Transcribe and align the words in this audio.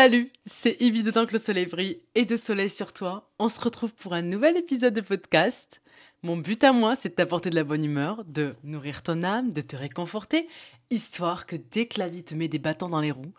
Salut, 0.00 0.30
c'est 0.46 0.80
évident 0.80 1.26
que 1.26 1.32
le 1.32 1.40
soleil 1.40 1.66
brille 1.66 1.98
et 2.14 2.24
de 2.24 2.36
soleil 2.36 2.70
sur 2.70 2.92
toi. 2.92 3.32
On 3.40 3.48
se 3.48 3.60
retrouve 3.60 3.92
pour 3.94 4.12
un 4.14 4.22
nouvel 4.22 4.56
épisode 4.56 4.94
de 4.94 5.00
podcast. 5.00 5.82
Mon 6.22 6.36
but 6.36 6.62
à 6.62 6.70
moi, 6.72 6.94
c'est 6.94 7.08
de 7.08 7.14
t'apporter 7.14 7.50
de 7.50 7.56
la 7.56 7.64
bonne 7.64 7.82
humeur, 7.82 8.22
de 8.24 8.54
nourrir 8.62 9.02
ton 9.02 9.24
âme, 9.24 9.52
de 9.52 9.60
te 9.60 9.74
réconforter, 9.74 10.46
histoire 10.90 11.46
que 11.46 11.56
dès 11.56 11.86
que 11.86 11.98
la 11.98 12.06
vie 12.06 12.22
te 12.22 12.36
met 12.36 12.46
des 12.46 12.60
bâtons 12.60 12.88
dans 12.88 13.00
les 13.00 13.10
roues, 13.10 13.34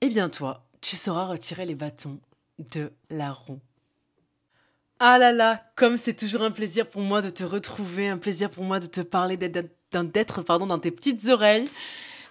eh 0.00 0.08
bien 0.08 0.28
toi, 0.28 0.66
tu 0.80 0.96
sauras 0.96 1.26
retirer 1.26 1.64
les 1.64 1.76
bâtons 1.76 2.18
de 2.72 2.90
la 3.08 3.30
roue. 3.30 3.60
Ah 4.98 5.16
là 5.16 5.30
là, 5.30 5.62
comme 5.76 5.96
c'est 5.96 6.14
toujours 6.14 6.42
un 6.42 6.50
plaisir 6.50 6.90
pour 6.90 7.02
moi 7.02 7.22
de 7.22 7.30
te 7.30 7.44
retrouver, 7.44 8.08
un 8.08 8.18
plaisir 8.18 8.50
pour 8.50 8.64
moi 8.64 8.80
de 8.80 8.86
te 8.86 9.00
parler, 9.00 9.36
d'être 9.36 9.70
dans 9.92 10.80
tes 10.80 10.90
petites 10.90 11.28
oreilles 11.28 11.68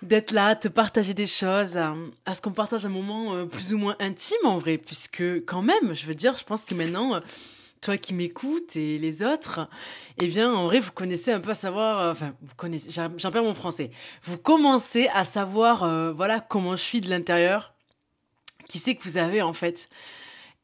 d'être 0.01 0.31
là, 0.31 0.55
te 0.55 0.67
partager 0.67 1.13
des 1.13 1.27
choses, 1.27 1.77
à, 1.77 1.93
ce 2.33 2.41
qu'on 2.41 2.51
partage 2.51 2.85
un 2.85 2.89
moment 2.89 3.35
euh, 3.35 3.45
plus 3.45 3.73
ou 3.73 3.77
moins 3.77 3.95
intime 3.99 4.45
en 4.45 4.57
vrai, 4.57 4.77
puisque 4.77 5.23
quand 5.45 5.61
même, 5.61 5.93
je 5.93 6.05
veux 6.05 6.15
dire, 6.15 6.37
je 6.37 6.45
pense 6.45 6.65
que 6.65 6.73
maintenant, 6.73 7.15
euh, 7.15 7.19
toi 7.81 7.97
qui 7.97 8.13
m'écoutes 8.13 8.75
et 8.75 8.97
les 8.97 9.23
autres, 9.23 9.67
eh 10.21 10.27
bien, 10.27 10.53
en 10.53 10.65
vrai, 10.65 10.79
vous 10.79 10.91
connaissez 10.91 11.31
un 11.33 11.39
peu 11.39 11.51
à 11.51 11.55
savoir, 11.55 11.99
euh, 11.99 12.11
enfin, 12.11 12.33
vous 12.41 12.55
connaissez, 12.55 12.91
j'en 12.91 13.31
perds 13.31 13.43
mon 13.43 13.53
français, 13.53 13.91
vous 14.23 14.37
commencez 14.37 15.09
à 15.13 15.25
savoir, 15.25 16.13
voilà, 16.13 16.39
comment 16.39 16.75
je 16.75 16.83
suis 16.83 17.01
de 17.01 17.09
l'intérieur, 17.09 17.73
qui 18.67 18.77
c'est 18.77 18.95
que 18.95 19.03
vous 19.03 19.17
avez 19.17 19.41
en 19.41 19.53
fait? 19.53 19.89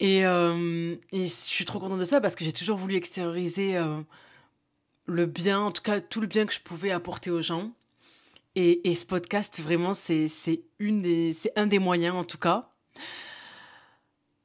Et, 0.01 0.19
et 0.19 0.23
je 0.23 1.27
suis 1.27 1.63
trop 1.63 1.79
contente 1.79 1.99
de 1.99 2.03
ça 2.03 2.19
parce 2.19 2.35
que 2.35 2.43
j'ai 2.43 2.51
toujours 2.51 2.77
voulu 2.77 2.95
extérioriser 2.95 3.81
le 5.05 5.25
bien, 5.25 5.61
en 5.61 5.71
tout 5.71 5.81
cas 5.81 6.01
tout 6.01 6.19
le 6.19 6.27
bien 6.27 6.45
que 6.45 6.53
je 6.53 6.59
pouvais 6.59 6.91
apporter 6.91 7.31
aux 7.31 7.41
gens. 7.41 7.71
Et, 8.55 8.95
ce 8.95 9.05
podcast, 9.05 9.59
vraiment, 9.61 9.91
c'est 9.93 10.27
un 11.55 11.67
des 11.67 11.79
moyens, 11.79 12.15
en 12.15 12.23
tout 12.23 12.37
cas. 12.37 12.69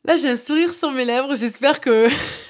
Là, 0.05 0.17
j'ai 0.17 0.31
un 0.31 0.37
sourire 0.37 0.75
sur 0.75 0.91
mes 0.91 1.05
lèvres. 1.05 1.35
J'espère 1.37 1.81
que... 1.81 2.09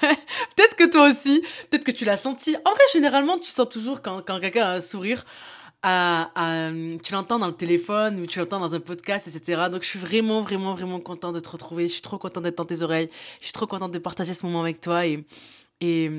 peut-être 0.55 0.75
que 0.75 0.89
toi 0.89 1.09
aussi, 1.09 1.41
peut-être 1.69 1.83
que 1.83 1.91
tu 1.91 2.05
l'as 2.05 2.17
senti. 2.17 2.55
En 2.65 2.71
vrai, 2.71 2.81
généralement, 2.93 3.37
tu 3.37 3.49
sens 3.49 3.69
toujours 3.69 4.01
quand, 4.01 4.25
quand 4.25 4.39
quelqu'un 4.39 4.65
a 4.65 4.71
un 4.75 4.81
sourire. 4.81 5.23
Tu 5.83 7.13
l'entends 7.13 7.39
dans 7.39 7.47
le 7.47 7.55
téléphone 7.55 8.19
ou 8.21 8.25
tu 8.25 8.39
l'entends 8.39 8.59
dans 8.59 8.73
un 8.73 8.79
podcast, 8.79 9.27
etc. 9.27 9.63
Donc 9.71 9.83
je 9.83 9.89
suis 9.89 9.99
vraiment, 9.99 10.41
vraiment, 10.41 10.73
vraiment 10.73 10.99
contente 10.99 11.35
de 11.35 11.39
te 11.39 11.49
retrouver. 11.49 11.87
Je 11.87 11.93
suis 11.93 12.01
trop 12.01 12.17
contente 12.17 12.43
d'être 12.43 12.57
dans 12.57 12.65
tes 12.65 12.81
oreilles. 12.81 13.09
Je 13.39 13.45
suis 13.45 13.53
trop 13.53 13.67
contente 13.67 13.91
de 13.91 13.99
partager 13.99 14.33
ce 14.33 14.45
moment 14.45 14.61
avec 14.61 14.79
toi. 14.79 15.05
Et, 15.05 15.25
et 15.81 16.09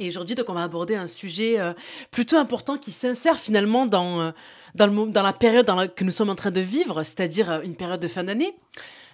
et 0.00 0.08
aujourd'hui, 0.08 0.34
donc, 0.34 0.48
on 0.48 0.54
va 0.54 0.62
aborder 0.62 0.94
un 0.94 1.06
sujet 1.06 1.60
euh, 1.60 1.74
plutôt 2.10 2.38
important 2.38 2.78
qui 2.78 2.90
s'insère 2.90 3.38
finalement 3.38 3.86
dans, 3.86 4.20
euh, 4.20 4.30
dans, 4.74 4.86
le, 4.86 5.12
dans 5.12 5.22
la 5.22 5.34
période 5.34 5.70
que 5.94 6.04
nous 6.04 6.10
sommes 6.10 6.30
en 6.30 6.34
train 6.34 6.50
de 6.50 6.60
vivre, 6.60 7.02
c'est-à-dire 7.02 7.50
euh, 7.50 7.60
une 7.60 7.76
période 7.76 8.00
de 8.00 8.08
fin 8.08 8.24
d'année. 8.24 8.56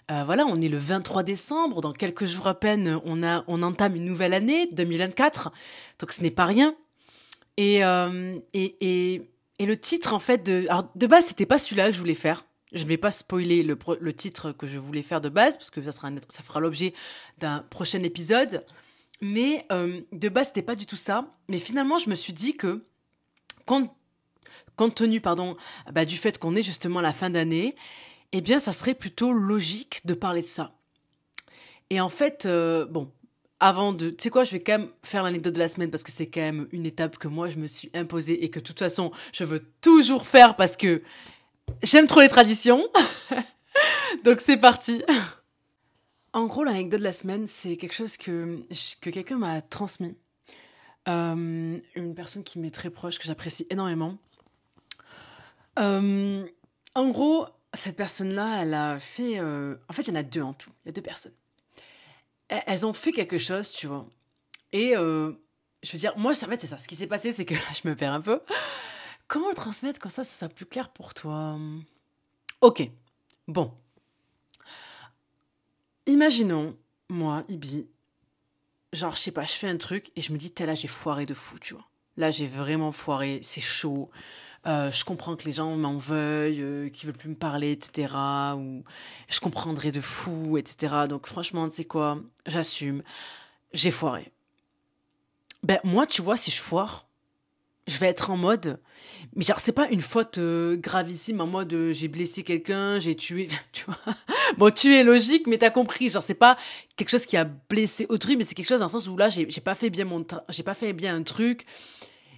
voilà, 0.08 0.46
on 0.46 0.60
est 0.60 0.68
le 0.68 0.78
23 0.78 1.24
décembre, 1.24 1.80
dans 1.80 1.92
quelques 1.92 2.26
jours 2.26 2.46
à 2.46 2.54
peine, 2.54 3.00
on, 3.04 3.24
a, 3.24 3.42
on 3.48 3.62
entame 3.64 3.96
une 3.96 4.04
nouvelle 4.04 4.32
année, 4.32 4.68
2024, 4.70 5.50
donc 5.98 6.12
ce 6.12 6.22
n'est 6.22 6.30
pas 6.30 6.44
rien. 6.44 6.76
Et, 7.56 7.80
et, 7.80 8.76
et, 8.80 9.22
et, 9.58 9.66
le 9.66 9.76
titre, 9.76 10.14
en 10.14 10.20
fait, 10.20 10.46
de, 10.46 10.66
alors, 10.68 10.88
de 10.94 11.06
base, 11.08 11.24
c'était 11.24 11.46
pas 11.46 11.58
celui-là 11.58 11.88
que 11.88 11.94
je 11.94 11.98
voulais 11.98 12.14
faire. 12.14 12.44
Je 12.72 12.84
ne 12.84 12.88
vais 12.88 12.98
pas 12.98 13.10
spoiler 13.10 13.64
le, 13.64 13.76
le, 13.98 14.12
titre 14.12 14.52
que 14.52 14.68
je 14.68 14.78
voulais 14.78 15.02
faire 15.02 15.20
de 15.20 15.28
base, 15.28 15.56
parce 15.56 15.70
que 15.70 15.82
ça, 15.82 15.90
sera 15.90 16.10
ça 16.28 16.44
fera 16.44 16.60
l'objet 16.60 16.94
d'un 17.40 17.64
prochain 17.70 18.02
épisode. 18.04 18.62
Mais 19.20 19.66
euh, 19.72 20.00
de 20.12 20.28
base, 20.28 20.48
c'était 20.48 20.62
pas 20.62 20.76
du 20.76 20.86
tout 20.86 20.96
ça. 20.96 21.34
Mais 21.48 21.58
finalement, 21.58 21.98
je 21.98 22.10
me 22.10 22.14
suis 22.14 22.32
dit 22.32 22.56
que, 22.56 22.84
compte, 23.64 23.90
compte 24.76 24.94
tenu 24.94 25.20
pardon, 25.20 25.56
bah, 25.92 26.04
du 26.04 26.16
fait 26.16 26.38
qu'on 26.38 26.54
est 26.54 26.62
justement 26.62 26.98
à 26.98 27.02
la 27.02 27.12
fin 27.12 27.30
d'année, 27.30 27.74
eh 28.32 28.40
bien, 28.40 28.58
ça 28.58 28.72
serait 28.72 28.94
plutôt 28.94 29.32
logique 29.32 30.02
de 30.04 30.14
parler 30.14 30.42
de 30.42 30.46
ça. 30.46 30.72
Et 31.90 32.00
en 32.00 32.08
fait, 32.08 32.46
euh, 32.46 32.84
bon, 32.84 33.10
avant 33.60 33.92
de... 33.92 34.10
Tu 34.10 34.24
sais 34.24 34.30
quoi, 34.30 34.44
je 34.44 34.52
vais 34.52 34.60
quand 34.60 34.78
même 34.78 34.90
faire 35.02 35.22
l'anecdote 35.22 35.54
de 35.54 35.58
la 35.58 35.68
semaine 35.68 35.90
parce 35.90 36.02
que 36.02 36.10
c'est 36.10 36.28
quand 36.28 36.40
même 36.40 36.68
une 36.72 36.84
étape 36.84 37.16
que 37.16 37.28
moi, 37.28 37.48
je 37.48 37.56
me 37.56 37.66
suis 37.66 37.90
imposée 37.94 38.44
et 38.44 38.50
que 38.50 38.58
de 38.58 38.64
toute 38.64 38.78
façon, 38.78 39.12
je 39.32 39.44
veux 39.44 39.64
toujours 39.80 40.26
faire 40.26 40.56
parce 40.56 40.76
que 40.76 41.02
j'aime 41.82 42.06
trop 42.06 42.20
les 42.20 42.28
traditions. 42.28 42.86
Donc 44.24 44.40
c'est 44.40 44.58
parti. 44.58 45.02
En 46.36 46.48
gros, 46.48 46.64
l'anecdote 46.64 46.98
de 46.98 47.04
la 47.04 47.14
semaine, 47.14 47.46
c'est 47.46 47.78
quelque 47.78 47.94
chose 47.94 48.18
que, 48.18 48.60
que 49.00 49.08
quelqu'un 49.08 49.38
m'a 49.38 49.62
transmis. 49.62 50.14
Euh, 51.08 51.78
une 51.94 52.14
personne 52.14 52.44
qui 52.44 52.58
m'est 52.58 52.70
très 52.70 52.90
proche, 52.90 53.18
que 53.18 53.24
j'apprécie 53.24 53.66
énormément. 53.70 54.18
Euh, 55.78 56.46
en 56.94 57.08
gros, 57.08 57.46
cette 57.72 57.96
personne-là, 57.96 58.60
elle 58.60 58.74
a 58.74 58.98
fait... 58.98 59.38
Euh, 59.38 59.76
en 59.88 59.94
fait, 59.94 60.02
il 60.02 60.08
y 60.08 60.12
en 60.12 60.20
a 60.20 60.22
deux 60.22 60.42
en 60.42 60.52
tout. 60.52 60.68
Il 60.84 60.88
y 60.88 60.90
a 60.90 60.92
deux 60.92 61.00
personnes. 61.00 61.32
Elles 62.48 62.84
ont 62.84 62.92
fait 62.92 63.12
quelque 63.12 63.38
chose, 63.38 63.70
tu 63.70 63.86
vois. 63.86 64.06
Et 64.72 64.92
je 64.92 65.92
veux 65.92 65.98
dire, 65.98 66.12
moi, 66.18 66.32
en 66.32 66.48
fait, 66.48 66.60
c'est 66.60 66.66
ça. 66.66 66.76
Ce 66.76 66.86
qui 66.86 66.96
s'est 66.96 67.06
passé, 67.06 67.32
c'est 67.32 67.46
que 67.46 67.54
là, 67.54 67.60
je 67.82 67.88
me 67.88 67.96
perds 67.96 68.12
un 68.12 68.20
peu. 68.20 68.42
Comment 69.26 69.48
le 69.48 69.54
transmettre 69.54 69.98
comme 70.00 70.10
ça, 70.10 70.22
ça 70.22 70.46
soit 70.46 70.54
plus 70.54 70.66
clair 70.66 70.90
pour 70.90 71.14
toi? 71.14 71.58
Ok. 72.60 72.90
Bon. 73.48 73.72
Imaginons, 76.06 76.76
moi, 77.08 77.44
Ibi, 77.48 77.88
genre, 78.92 79.14
je 79.14 79.20
sais 79.20 79.32
pas, 79.32 79.44
je 79.44 79.52
fais 79.52 79.68
un 79.68 79.76
truc 79.76 80.10
et 80.16 80.20
je 80.20 80.32
me 80.32 80.38
dis, 80.38 80.52
là, 80.58 80.74
j'ai 80.74 80.88
foiré 80.88 81.26
de 81.26 81.34
fou, 81.34 81.58
tu 81.58 81.74
vois. 81.74 81.86
Là, 82.16 82.30
j'ai 82.30 82.46
vraiment 82.46 82.92
foiré, 82.92 83.40
c'est 83.42 83.60
chaud. 83.60 84.10
Euh, 84.66 84.90
je 84.90 85.04
comprends 85.04 85.36
que 85.36 85.44
les 85.44 85.52
gens 85.52 85.76
m'en 85.76 85.98
veuillent, 85.98 86.62
euh, 86.62 86.88
qu'ils 86.88 87.06
veulent 87.06 87.18
plus 87.18 87.28
me 87.28 87.36
parler, 87.36 87.72
etc. 87.72 88.12
Ou 88.56 88.82
je 89.28 89.38
comprendrais 89.40 89.92
de 89.92 90.00
fou, 90.00 90.58
etc. 90.58 91.04
Donc 91.08 91.26
franchement, 91.26 91.68
tu 91.68 91.76
sais 91.76 91.84
quoi, 91.84 92.20
j'assume. 92.46 93.02
J'ai 93.72 93.90
foiré. 93.90 94.32
Ben 95.62 95.78
moi, 95.84 96.06
tu 96.06 96.22
vois, 96.22 96.36
si 96.36 96.50
je 96.50 96.60
foire, 96.60 97.05
je 97.86 97.98
vais 97.98 98.06
être 98.06 98.30
en 98.30 98.36
mode 98.36 98.80
mais 99.34 99.44
genre 99.44 99.60
c'est 99.60 99.72
pas 99.72 99.88
une 99.88 100.00
faute 100.00 100.38
euh, 100.38 100.76
gravissime 100.76 101.40
en 101.40 101.46
mode 101.46 101.72
euh, 101.72 101.92
j'ai 101.92 102.08
blessé 102.08 102.42
quelqu'un 102.42 102.98
j'ai 102.98 103.14
tué 103.14 103.48
tu 103.72 103.84
vois. 103.84 103.98
Bon 104.58 104.72
tuer 104.72 105.00
est 105.00 105.04
logique 105.04 105.46
mais 105.46 105.58
t'as 105.58 105.70
compris. 105.70 106.08
Genre 106.08 106.22
c'est 106.22 106.34
pas 106.34 106.56
quelque 106.96 107.10
chose 107.10 107.26
qui 107.26 107.36
a 107.36 107.44
blessé 107.44 108.06
autrui 108.08 108.36
mais 108.36 108.44
c'est 108.44 108.54
quelque 108.54 108.68
chose 108.68 108.80
dans 108.80 108.86
le 108.86 108.90
sens 108.90 109.08
où 109.08 109.16
là 109.16 109.28
j'ai 109.28 109.46
pas 109.62 109.74
fait 109.74 109.90
bien 109.90 110.04
mon 110.04 110.24
j'ai 110.48 110.62
pas 110.62 110.74
fait 110.74 110.92
bien 110.92 111.14
un 111.14 111.22
truc. 111.22 111.66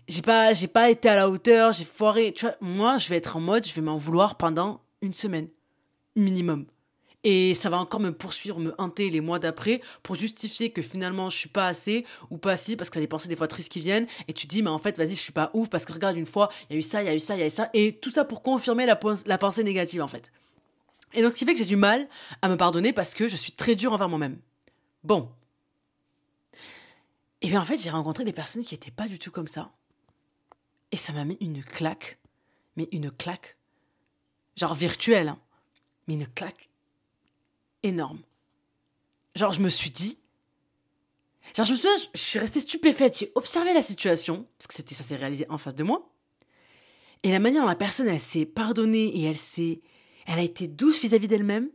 J'ai 0.09 0.22
pas 0.22 0.54
j'ai 0.54 0.69
pas 0.69 0.91
été 0.91 1.09
à 1.09 1.16
la 1.16 1.28
hauteur 1.28 1.72
j'ai 1.72 1.84
foiré. 1.84 2.32
Tu 2.32 2.47
vois 2.47 2.56
moi 2.60 2.98
je 2.98 3.09
vais 3.09 3.16
être 3.16 3.36
en 3.36 3.41
mode 3.41 3.66
je 3.66 3.75
vais 3.75 3.82
m'en 3.82 3.97
vouloir 3.97 4.36
pendant 4.36 4.80
une 5.03 5.15
semaine 5.15 5.48
minimum 6.16 6.66
et 7.31 7.53
ça 7.55 7.69
va 7.69 7.77
encore 7.78 8.00
me 8.00 8.11
poursuivre, 8.11 8.59
me 8.59 8.75
hanter 8.78 9.11
les 9.11 9.21
mois 9.21 9.39
d'après 9.39 9.83
pour 10.03 10.16
justifier 10.16 10.71
que 10.71 10.81
finalement 10.81 11.28
je 11.28 11.37
suis 11.37 11.49
pas 11.50 11.66
assez 11.66 12.06
ou 12.31 12.39
pas 12.39 12.56
si 12.56 12.75
parce 12.75 12.89
que 12.89 12.94
t'as 12.94 13.00
des 13.00 13.06
pensées 13.06 13.28
des 13.28 13.37
fois 13.37 13.49
tristes 13.49 13.71
qui 13.71 13.81
viennent 13.81 14.06
et 14.28 14.33
tu 14.33 14.47
dis 14.47 14.62
mais 14.62 14.71
en 14.71 14.78
fait 14.78 14.97
vas-y 14.97 15.11
je 15.11 15.21
suis 15.21 15.33
pas 15.33 15.50
ouf 15.53 15.69
parce 15.69 15.84
que 15.84 15.93
regarde 15.93 16.16
une 16.16 16.25
fois 16.25 16.49
il 16.71 16.72
y 16.72 16.77
a 16.77 16.78
eu 16.78 16.83
ça, 16.83 17.03
il 17.03 17.06
y 17.06 17.11
a 17.11 17.15
eu 17.15 17.21
ça, 17.21 17.37
il 17.37 17.41
y 17.41 17.43
a 17.43 17.47
eu 17.47 17.50
ça 17.50 17.69
et 17.75 17.97
tout 17.99 18.11
ça 18.11 18.25
pour 18.25 18.41
confirmer 18.43 18.87
la, 18.87 18.97
pensée 18.97 19.62
négative 19.62 20.00
en 20.00 20.09
fait. 20.09 20.33
Et 21.12 21.21
donc 21.21 21.33
ce 21.33 21.37
qui 21.37 21.44
fait 21.44 21.53
que 21.53 21.59
j'ai 21.59 21.66
du 21.66 21.77
mal 21.77 22.09
à 22.41 22.49
me 22.49 22.56
pardonner 22.56 22.94
parce 22.94 23.12
que 23.12 23.28
je 23.28 23.37
suis 23.37 23.53
très 23.53 23.75
dur 23.75 23.93
envers 23.93 24.09
moi-même. 24.09 24.39
Bon. 25.05 25.28
Et 27.43 27.49
bien 27.49 27.60
en 27.60 27.66
fait 27.66 27.77
j'ai 27.77 27.91
rencontré 27.91 28.25
des 28.25 28.33
personnes 28.33 28.65
qui 28.65 28.75
étaient 28.75 28.91
pas 28.91 29.06
du 29.06 29.19
tout 29.19 29.31
comme 29.31 29.49
ça. 29.49 29.71
Et 30.93 30.97
ça 30.97 31.12
m'a 31.12 31.27
mis 31.27 31.37
une 31.43 31.62
claque. 31.62 32.19
Mais 32.77 32.89
une 32.91 33.10
claque. 33.10 33.59
Genre 34.56 34.72
virtuelle. 34.72 35.28
Hein. 35.28 35.39
Mais 36.06 36.15
une 36.15 36.27
claque 36.27 36.69
énorme. 37.83 38.21
Genre, 39.34 39.53
je 39.53 39.61
me 39.61 39.69
suis 39.69 39.91
dit. 39.91 40.19
Genre, 41.56 41.66
je 41.66 41.72
me 41.72 41.77
souviens, 41.77 41.97
je 42.15 42.21
suis 42.21 42.39
restée 42.39 42.61
stupéfaite. 42.61 43.19
J'ai 43.19 43.33
observé 43.34 43.72
la 43.72 43.83
situation, 43.83 44.47
parce 44.59 44.66
que 44.66 44.75
c'était, 44.75 44.94
ça 44.94 45.03
s'est 45.03 45.16
réalisé 45.16 45.47
en 45.49 45.59
face 45.59 45.75
de 45.75 45.84
moi. 45.84 46.11
Et 47.22 47.31
la 47.31 47.39
manière 47.39 47.62
dont 47.62 47.69
la 47.69 47.75
personne, 47.75 48.09
elle 48.09 48.21
s'est 48.21 48.47
pardonnée 48.47 49.06
et 49.16 49.25
elle 49.25 49.39
s'est. 49.39 49.81
Elle 50.27 50.39
a 50.39 50.43
été 50.43 50.66
douce 50.66 51.00
vis-à-vis 51.00 51.28
d'elle-même. 51.28 51.71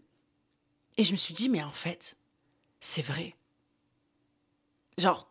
Et 0.97 1.03
je 1.03 1.12
me 1.12 1.18
suis 1.18 1.34
dit, 1.34 1.50
mais 1.50 1.64
en 1.64 1.72
fait, 1.72 2.17
c'est 2.79 3.02
vrai. 3.02 3.35
Genre, 4.97 5.28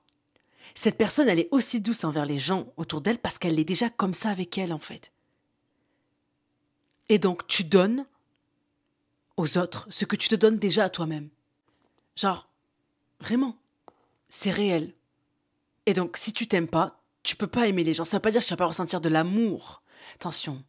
cette 0.75 0.99
personne, 0.99 1.29
elle 1.29 1.39
est 1.39 1.49
aussi 1.53 1.81
douce 1.81 2.05
envers 2.05 2.27
les 2.27 2.39
gens 2.39 2.73
autour 2.77 3.01
d'elle 3.01 3.19
parce 3.19 3.39
qu'elle 3.39 3.59
est 3.59 3.65
déjà 3.65 3.91
comme 3.91 4.15
ça 4.15 4.31
avec 4.31 4.59
elle, 4.59 4.73
en 4.73 4.81
fait. 4.81 5.13
Et 7.09 7.19
donc, 7.19 7.47
tu 7.47 7.63
donnes 7.63 8.07
aux 9.43 9.59
autres 9.59 9.87
ce 9.91 10.05
que 10.05 10.15
tu 10.15 10.29
te 10.29 10.37
donnes 10.37 10.57
déjà 10.57 10.85
à 10.85 10.91
toi-même. 10.91 11.29
Genre, 12.15 12.49
vraiment, 13.21 13.57
c'est 14.29 14.53
réel. 14.53 14.95
Et 15.87 15.95
donc, 15.95 16.17
si 16.17 16.33
tu 16.33 16.47
t'aimes 16.47 16.69
pas, 16.69 17.01
tu 17.25 17.35
peux 17.35 17.49
pas 17.49 17.67
aimer 17.67 17.83
les 17.83 17.93
gens. 17.93 18.05
Ça 18.05 18.19
veut 18.19 18.23
pas 18.23 18.31
dire 18.31 18.41
que 18.41 18.47
tu 18.47 18.53
vas 18.53 18.57
pas 18.57 18.67
ressentir 18.67 19.01
de 19.01 19.09
l'amour. 19.09 19.83
Attention, 20.15 20.63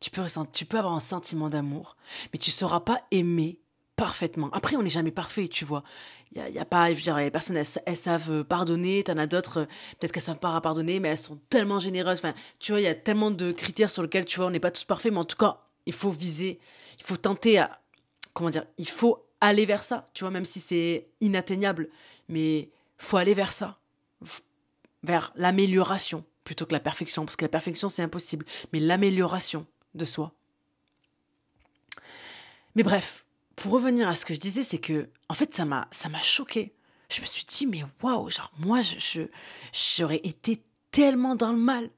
tu 0.00 0.10
peux, 0.10 0.22
ressentir, 0.22 0.50
tu 0.52 0.66
peux 0.66 0.78
avoir 0.78 0.94
un 0.94 1.00
sentiment 1.00 1.48
d'amour, 1.48 1.96
mais 2.32 2.38
tu 2.38 2.50
sauras 2.50 2.80
pas 2.80 3.02
aimer 3.12 3.60
parfaitement. 3.94 4.50
Après, 4.52 4.74
on 4.74 4.82
n'est 4.82 4.90
jamais 4.90 5.12
parfait, 5.12 5.46
tu 5.46 5.64
vois. 5.64 5.84
Il 6.32 6.38
y 6.38 6.40
a, 6.40 6.48
y 6.48 6.58
a, 6.58 6.64
pas, 6.64 6.90
je 6.90 6.96
veux 6.96 7.02
dire, 7.02 7.16
les 7.16 7.30
personnes, 7.30 7.56
elles, 7.56 7.96
savent 7.96 8.42
pardonner, 8.42 9.04
t'en 9.04 9.18
as 9.18 9.28
d'autres, 9.28 9.68
peut-être 9.98 10.10
qu'elles 10.10 10.22
savent 10.22 10.38
pas 10.38 10.60
pardonner, 10.60 10.98
mais 10.98 11.10
elles 11.10 11.18
sont 11.18 11.38
tellement 11.48 11.78
généreuses. 11.78 12.18
Enfin, 12.18 12.34
tu 12.58 12.72
vois, 12.72 12.80
il 12.80 12.84
y 12.84 12.88
a 12.88 12.94
tellement 12.96 13.30
de 13.30 13.52
critères 13.52 13.90
sur 13.90 14.02
lesquels, 14.02 14.24
tu 14.24 14.38
vois, 14.38 14.46
on 14.46 14.50
n'est 14.50 14.58
pas 14.58 14.72
tous 14.72 14.82
parfaits, 14.82 15.12
mais 15.12 15.20
en 15.20 15.24
tout 15.24 15.36
cas, 15.36 15.60
il 15.86 15.92
faut 15.92 16.10
viser, 16.10 16.58
il 16.98 17.04
faut 17.04 17.16
tenter 17.16 17.58
à 17.58 17.78
comment 18.34 18.50
dire, 18.50 18.66
il 18.76 18.88
faut 18.88 19.26
aller 19.40 19.64
vers 19.64 19.82
ça, 19.82 20.10
tu 20.12 20.24
vois, 20.24 20.30
même 20.30 20.44
si 20.44 20.60
c'est 20.60 21.08
inatteignable, 21.20 21.88
mais 22.28 22.70
faut 22.98 23.16
aller 23.16 23.34
vers 23.34 23.52
ça, 23.52 23.78
vers 25.02 25.32
l'amélioration 25.36 26.24
plutôt 26.44 26.66
que 26.66 26.72
la 26.72 26.80
perfection, 26.80 27.24
parce 27.24 27.36
que 27.36 27.44
la 27.44 27.48
perfection 27.48 27.88
c'est 27.88 28.02
impossible, 28.02 28.44
mais 28.72 28.80
l'amélioration 28.80 29.66
de 29.94 30.04
soi. 30.04 30.34
Mais 32.74 32.82
bref, 32.82 33.24
pour 33.56 33.72
revenir 33.72 34.08
à 34.08 34.14
ce 34.14 34.24
que 34.24 34.34
je 34.34 34.40
disais, 34.40 34.62
c'est 34.62 34.78
que, 34.78 35.08
en 35.28 35.34
fait, 35.34 35.54
ça 35.54 35.64
m'a, 35.64 35.88
ça 35.90 36.08
m'a 36.08 36.20
choqué. 36.20 36.74
Je 37.08 37.20
me 37.20 37.26
suis 37.26 37.44
dit, 37.44 37.66
mais 37.66 37.84
waouh, 38.02 38.28
genre, 38.30 38.52
moi, 38.58 38.80
je, 38.82 39.22
j'aurais 39.72 40.20
été 40.24 40.62
tellement 40.90 41.36
dans 41.36 41.52
le 41.52 41.58
mal. 41.58 41.90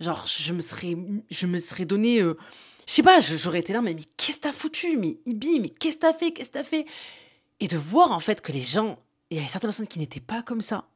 Genre, 0.00 0.26
je 0.26 0.52
me 0.52 0.60
serais, 0.60 0.96
je 1.30 1.46
me 1.46 1.58
serais 1.58 1.84
donné, 1.84 2.20
euh, 2.20 2.36
je 2.86 2.92
sais 2.92 3.02
pas, 3.02 3.20
j'aurais 3.20 3.60
été 3.60 3.72
là, 3.72 3.80
mais, 3.80 3.94
mais 3.94 4.04
qu'est-ce 4.16 4.38
que 4.38 4.42
t'as 4.42 4.52
foutu? 4.52 4.96
Mais 4.96 5.18
Ibi, 5.26 5.60
mais 5.60 5.68
qu'est-ce 5.68 5.96
que 5.96 6.02
t'as 6.02 6.12
fait? 6.12 6.32
Qu'est-ce 6.32 6.50
que 6.50 6.54
t'as 6.54 6.64
fait? 6.64 6.86
Et 7.60 7.68
de 7.68 7.76
voir, 7.76 8.12
en 8.12 8.20
fait, 8.20 8.40
que 8.40 8.52
les 8.52 8.60
gens, 8.60 8.98
il 9.30 9.36
y 9.36 9.40
avait 9.40 9.48
certaines 9.48 9.68
personnes 9.68 9.86
qui 9.86 9.98
n'étaient 9.98 10.20
pas 10.20 10.42
comme 10.42 10.60
ça. 10.60 10.86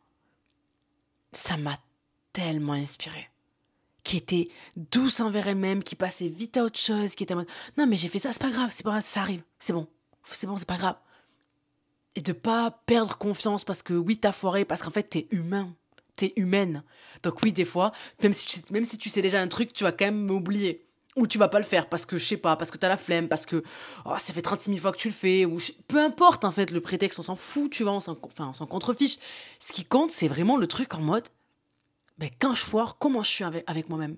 Ça 1.32 1.56
m'a 1.56 1.78
tellement 2.32 2.72
inspiré 2.72 3.30
qui 4.08 4.16
était 4.16 4.48
douce 4.74 5.20
envers 5.20 5.48
elle-même, 5.48 5.82
qui 5.82 5.94
passait 5.94 6.28
vite 6.28 6.56
à 6.56 6.64
autre 6.64 6.78
chose, 6.78 7.14
qui 7.14 7.24
était 7.24 7.34
en 7.34 7.38
mode 7.38 7.48
non 7.76 7.86
mais 7.86 7.96
j'ai 7.96 8.08
fait 8.08 8.18
ça, 8.18 8.32
c'est 8.32 8.40
pas 8.40 8.50
grave, 8.50 8.70
c'est 8.72 8.82
pas 8.82 8.90
grave, 8.90 9.04
ça 9.04 9.20
arrive, 9.20 9.42
c'est 9.58 9.74
bon, 9.74 9.86
c'est 10.32 10.46
bon, 10.46 10.56
c'est 10.56 10.66
pas 10.66 10.78
grave. 10.78 10.96
Et 12.14 12.22
de 12.22 12.32
pas 12.32 12.70
perdre 12.86 13.18
confiance 13.18 13.64
parce 13.64 13.82
que 13.82 13.92
oui 13.92 14.16
t'as 14.16 14.32
foiré, 14.32 14.64
parce 14.64 14.82
qu'en 14.82 14.90
fait 14.90 15.02
t'es 15.02 15.28
humain, 15.30 15.74
t'es 16.16 16.32
humaine. 16.36 16.84
Donc 17.22 17.42
oui 17.42 17.52
des 17.52 17.66
fois, 17.66 17.92
même 18.22 18.32
si, 18.32 18.46
tu, 18.46 18.72
même 18.72 18.86
si 18.86 18.96
tu 18.96 19.10
sais 19.10 19.20
déjà 19.20 19.42
un 19.42 19.48
truc, 19.48 19.74
tu 19.74 19.84
vas 19.84 19.92
quand 19.92 20.06
même 20.06 20.24
m'oublier. 20.24 20.87
Ou 21.16 21.26
tu 21.26 21.38
vas 21.38 21.48
pas 21.48 21.58
le 21.58 21.64
faire 21.64 21.88
parce 21.88 22.06
que 22.06 22.16
je 22.16 22.24
sais 22.24 22.36
pas, 22.36 22.56
parce 22.56 22.70
que 22.70 22.78
t'as 22.78 22.88
la 22.88 22.96
flemme, 22.96 23.28
parce 23.28 23.44
que 23.44 23.64
oh, 24.04 24.14
ça 24.18 24.32
fait 24.32 24.42
36 24.42 24.70
000 24.70 24.80
fois 24.80 24.92
que 24.92 24.98
tu 24.98 25.08
le 25.08 25.14
fais, 25.14 25.44
ou 25.44 25.58
peu 25.88 25.98
importe 25.98 26.44
en 26.44 26.50
fait 26.50 26.70
le 26.70 26.80
prétexte, 26.80 27.18
on 27.18 27.22
s'en 27.22 27.36
fout, 27.36 27.72
tu 27.72 27.82
vois, 27.82 27.92
on 27.92 28.00
s'en 28.00 28.14
contrefiche. 28.14 29.18
Ce 29.58 29.72
qui 29.72 29.84
compte, 29.84 30.10
c'est 30.10 30.28
vraiment 30.28 30.56
le 30.56 30.66
truc 30.66 30.94
en 30.94 31.00
mode 31.00 31.28
ben, 32.18 32.30
quand 32.40 32.54
je 32.54 32.62
foire, 32.62 32.98
comment 32.98 33.22
je 33.22 33.30
suis 33.30 33.44
avec, 33.44 33.88
moi-même? 33.88 34.16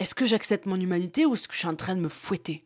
Est-ce 0.00 0.14
que 0.14 0.26
j'accepte 0.26 0.66
mon 0.66 0.80
humanité 0.80 1.24
ou 1.24 1.34
est-ce 1.34 1.46
que 1.46 1.54
je 1.54 1.60
suis 1.60 1.68
en 1.68 1.76
train 1.76 1.94
de 1.94 2.00
me 2.00 2.08
fouetter? 2.08 2.64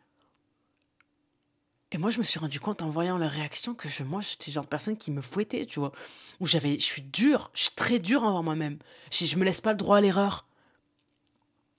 Et 1.92 1.98
moi, 1.98 2.10
je 2.10 2.18
me 2.18 2.24
suis 2.24 2.38
rendu 2.40 2.58
compte 2.58 2.82
en 2.82 2.88
voyant 2.88 3.18
la 3.18 3.28
réaction 3.28 3.74
que 3.74 3.88
je, 3.88 4.02
moi, 4.02 4.20
j'étais 4.20 4.50
genre 4.50 4.64
de 4.64 4.68
personne 4.68 4.96
qui 4.96 5.10
me 5.10 5.20
fouettait, 5.20 5.66
tu 5.66 5.78
vois. 5.78 5.92
Où 6.40 6.46
j'avais, 6.46 6.74
je 6.78 6.84
suis 6.84 7.02
dur, 7.02 7.50
je 7.54 7.64
suis 7.64 7.74
très 7.74 7.98
dur 7.98 8.24
envers 8.24 8.42
moi-même. 8.42 8.78
Je, 9.12 9.26
je 9.26 9.36
me 9.36 9.44
laisse 9.44 9.60
pas 9.60 9.72
le 9.72 9.76
droit 9.76 9.98
à 9.98 10.00
l'erreur. 10.00 10.46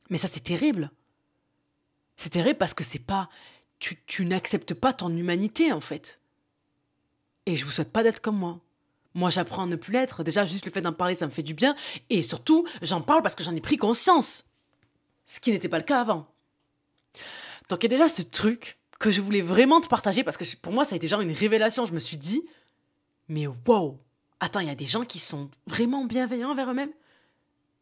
Mais 0.10 0.18
ça, 0.18 0.28
c'est 0.28 0.42
terrible. 0.42 0.92
C'est 2.16 2.30
terrible 2.30 2.58
parce 2.58 2.74
que 2.74 2.84
c'est 2.84 3.00
pas. 3.00 3.30
Tu, 3.80 4.26
n'acceptes 4.26 4.74
pas 4.74 4.94
ton 4.94 5.16
humanité, 5.16 5.72
en 5.72 5.82
fait. 5.82 6.20
Et 7.46 7.56
je 7.56 7.66
vous 7.66 7.72
souhaite 7.72 7.92
pas 7.92 8.04
d'être 8.04 8.22
comme 8.22 8.38
moi. 8.38 8.60
Moi, 9.14 9.30
j'apprends 9.30 9.64
à 9.64 9.66
ne 9.68 9.76
plus 9.76 9.94
l'être. 9.94 10.24
Déjà, 10.24 10.46
juste 10.46 10.66
le 10.66 10.72
fait 10.72 10.82
d'en 10.82 10.94
parler, 10.94 11.14
ça 11.14 11.28
me 11.28 11.32
fait 11.32 11.44
du 11.44 11.54
bien. 11.54 11.76
Et 12.10 12.24
surtout, 12.24 12.66
j'en 12.82 13.02
parle 13.02 13.22
parce 13.22 13.36
que 13.36 13.44
j'en 13.44 13.56
ai 13.56 13.62
pris 13.62 13.78
conscience. 13.78 14.46
Ce 15.26 15.40
qui 15.40 15.52
n'était 15.52 15.70
pas 15.70 15.78
le 15.78 15.84
cas 15.84 16.02
avant. 16.02 16.28
Donc, 17.70 17.84
il 17.84 17.92
y 17.92 17.94
a 17.94 17.98
déjà 17.98 18.08
ce 18.08 18.24
truc 18.24 18.80
que 19.00 19.12
je 19.12 19.22
voulais 19.22 19.42
vraiment 19.42 19.82
te 19.82 19.88
partager 19.88 20.24
parce 20.24 20.38
que 20.38 20.46
pour 20.58 20.74
moi, 20.74 20.86
ça 20.86 20.96
a 20.96 20.98
été 20.98 21.08
genre 21.08 21.22
une 21.22 21.32
révélation. 21.32 21.86
Je 21.86 21.94
me 21.94 22.00
suis 22.00 22.18
dit, 22.18 22.44
mais 23.28 23.46
wow, 23.48 24.00
attends, 24.40 24.62
il 24.62 24.68
y 24.68 24.72
a 24.72 24.76
des 24.76 24.86
gens 24.86 25.04
qui 25.04 25.20
sont 25.20 25.50
vraiment 25.68 26.06
bienveillants 26.06 26.52
envers 26.52 26.72
eux-mêmes. 26.72 26.94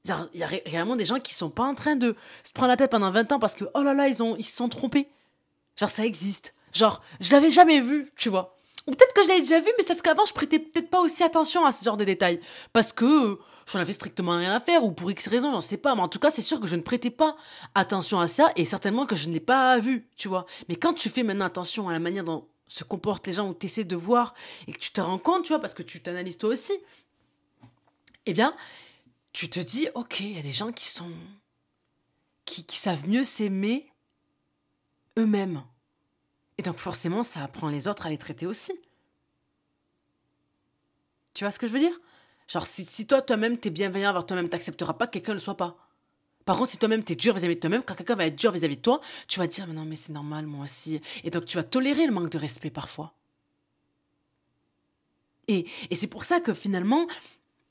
Il 0.06 0.40
y 0.40 0.44
a 0.44 0.48
réellement 0.48 0.98
des 0.98 1.06
gens 1.06 1.20
qui 1.20 1.34
sont 1.34 1.50
pas 1.50 1.64
en 1.64 1.76
train 1.76 1.96
de 1.96 2.16
se 2.44 2.52
prendre 2.52 2.68
la 2.68 2.78
tête 2.78 2.92
pendant 2.92 3.10
20 3.10 3.32
ans 3.32 3.40
parce 3.40 3.56
que, 3.56 3.64
oh 3.74 3.84
là 3.84 3.94
là, 3.94 4.10
ils, 4.10 4.22
ont, 4.22 4.36
ils 4.38 4.44
se 4.44 4.56
sont 4.56 4.68
trompés. 4.68 5.08
Genre, 5.78 5.90
ça 5.90 6.06
existe. 6.06 6.54
Genre, 6.74 7.02
je 7.22 7.32
l'avais 7.32 7.52
jamais 7.52 7.80
vu, 7.80 8.12
tu 8.18 8.28
vois. 8.30 8.58
Ou 8.86 8.92
peut-être 8.92 9.14
que 9.14 9.24
je 9.24 9.30
l'avais 9.30 9.40
déjà 9.40 9.62
vu, 9.62 9.70
mais 9.78 9.84
sauf 9.84 10.02
qu'avant, 10.02 10.26
je 10.26 10.34
prêtais 10.34 10.60
peut-être 10.60 10.90
pas 10.90 11.00
aussi 11.00 11.24
attention 11.24 11.66
à 11.66 11.72
ce 11.72 11.86
genre 11.86 11.96
de 11.96 12.04
détails. 12.04 12.42
Parce 12.74 12.92
que 12.92 13.40
j'en 13.72 13.80
avais 13.80 13.94
strictement 13.94 14.38
rien 14.38 14.52
à 14.52 14.60
faire, 14.60 14.84
ou 14.84 14.92
pour 14.92 15.10
X 15.10 15.28
raisons, 15.28 15.52
j'en 15.52 15.62
sais 15.62 15.78
pas. 15.78 15.96
Mais 15.96 16.02
en 16.02 16.10
tout 16.10 16.20
cas, 16.20 16.30
c'est 16.30 16.42
sûr 16.42 16.60
que 16.60 16.68
je 16.68 16.76
ne 16.76 16.82
prêtais 16.82 17.10
pas 17.10 17.38
attention 17.74 18.20
à 18.20 18.28
ça, 18.28 18.52
et 18.58 18.66
certainement 18.66 19.06
que 19.06 19.16
je 19.16 19.30
ne 19.30 19.34
l'ai 19.34 19.40
pas 19.40 19.80
vu, 19.80 20.10
tu 20.18 20.28
vois. 20.28 20.46
Mais 20.68 20.76
quand 20.76 20.94
tu 20.94 21.10
fais 21.10 21.24
maintenant 21.24 21.46
attention 21.46 21.88
à 21.88 21.94
la 21.94 22.00
manière 22.00 22.26
dont 22.26 22.46
se 22.68 22.84
comportent 22.84 23.26
les 23.28 23.34
gens, 23.34 23.48
ou 23.48 23.54
tu 23.54 23.68
essaies 23.68 23.86
de 23.86 23.96
voir, 23.96 24.34
et 24.68 24.74
que 24.74 24.80
tu 24.80 24.92
te 24.92 25.00
rends 25.00 25.18
compte, 25.18 25.44
tu 25.44 25.50
vois, 25.50 25.60
parce 25.60 25.74
que 25.74 25.84
tu 25.84 26.02
t'analyses 26.02 26.38
toi 26.38 26.50
aussi, 26.50 26.74
eh 28.26 28.34
bien, 28.34 28.54
tu 29.34 29.50
te 29.50 29.60
dis, 29.60 29.90
ok, 29.96 30.22
il 30.22 30.36
y 30.36 30.40
a 30.40 30.44
des 30.44 30.52
gens 30.52 30.72
qui 30.72 30.88
sont. 30.88 31.12
qui, 32.46 32.64
qui 32.64 32.78
savent 32.78 33.08
mieux 33.08 33.24
s'aimer 33.24 33.92
eux-mêmes. 35.18 35.64
Et 36.58 36.62
donc 36.62 36.78
forcément, 36.78 37.24
ça 37.24 37.44
apprend 37.44 37.68
les 37.68 37.88
autres 37.88 38.06
à 38.06 38.10
les 38.10 38.18
traiter 38.18 38.46
aussi. 38.46 38.74
Tu 41.34 41.44
vois 41.44 41.52
ce 41.52 41.60
que 41.60 41.68
je 41.68 41.74
veux 41.74 41.80
dire? 41.80 42.00
Genre, 42.48 42.68
si, 42.68 43.08
toi, 43.08 43.22
toi-même, 43.22 43.58
t'es 43.58 43.70
bienveillant 43.70 44.12
envers 44.12 44.26
toi-même, 44.26 44.50
t'accepteras 44.50 44.94
pas 44.94 45.08
que 45.08 45.14
quelqu'un 45.14 45.32
ne 45.32 45.38
le 45.38 45.42
soit 45.42 45.58
pas. 45.58 45.78
Par 46.46 46.58
contre, 46.58 46.70
si 46.70 46.78
toi-même, 46.78 47.04
t'es 47.04 47.16
dur 47.16 47.34
vis-à-vis 47.34 47.56
de 47.56 47.60
toi-même, 47.60 47.84
quand 47.84 47.96
quelqu'un 47.96 48.16
va 48.16 48.28
être 48.28 48.36
dur 48.36 48.52
vis-à-vis 48.52 48.78
de 48.78 48.82
toi, 48.82 49.02
tu 49.28 49.40
vas 49.40 49.48
dire, 49.48 49.66
mais 49.66 49.74
non, 49.74 49.86
mais 49.86 49.96
c'est 49.96 50.12
normal, 50.12 50.46
moi 50.46 50.66
aussi. 50.66 51.02
Et 51.24 51.32
donc, 51.32 51.46
tu 51.46 51.58
vas 51.58 51.64
tolérer 51.64 52.06
le 52.06 52.12
manque 52.12 52.30
de 52.30 52.38
respect 52.38 52.70
parfois. 52.70 53.16
Et, 55.48 55.66
et 55.90 55.96
c'est 55.96 56.08
pour 56.08 56.24
ça 56.26 56.40
que 56.40 56.54
finalement, 56.54 57.08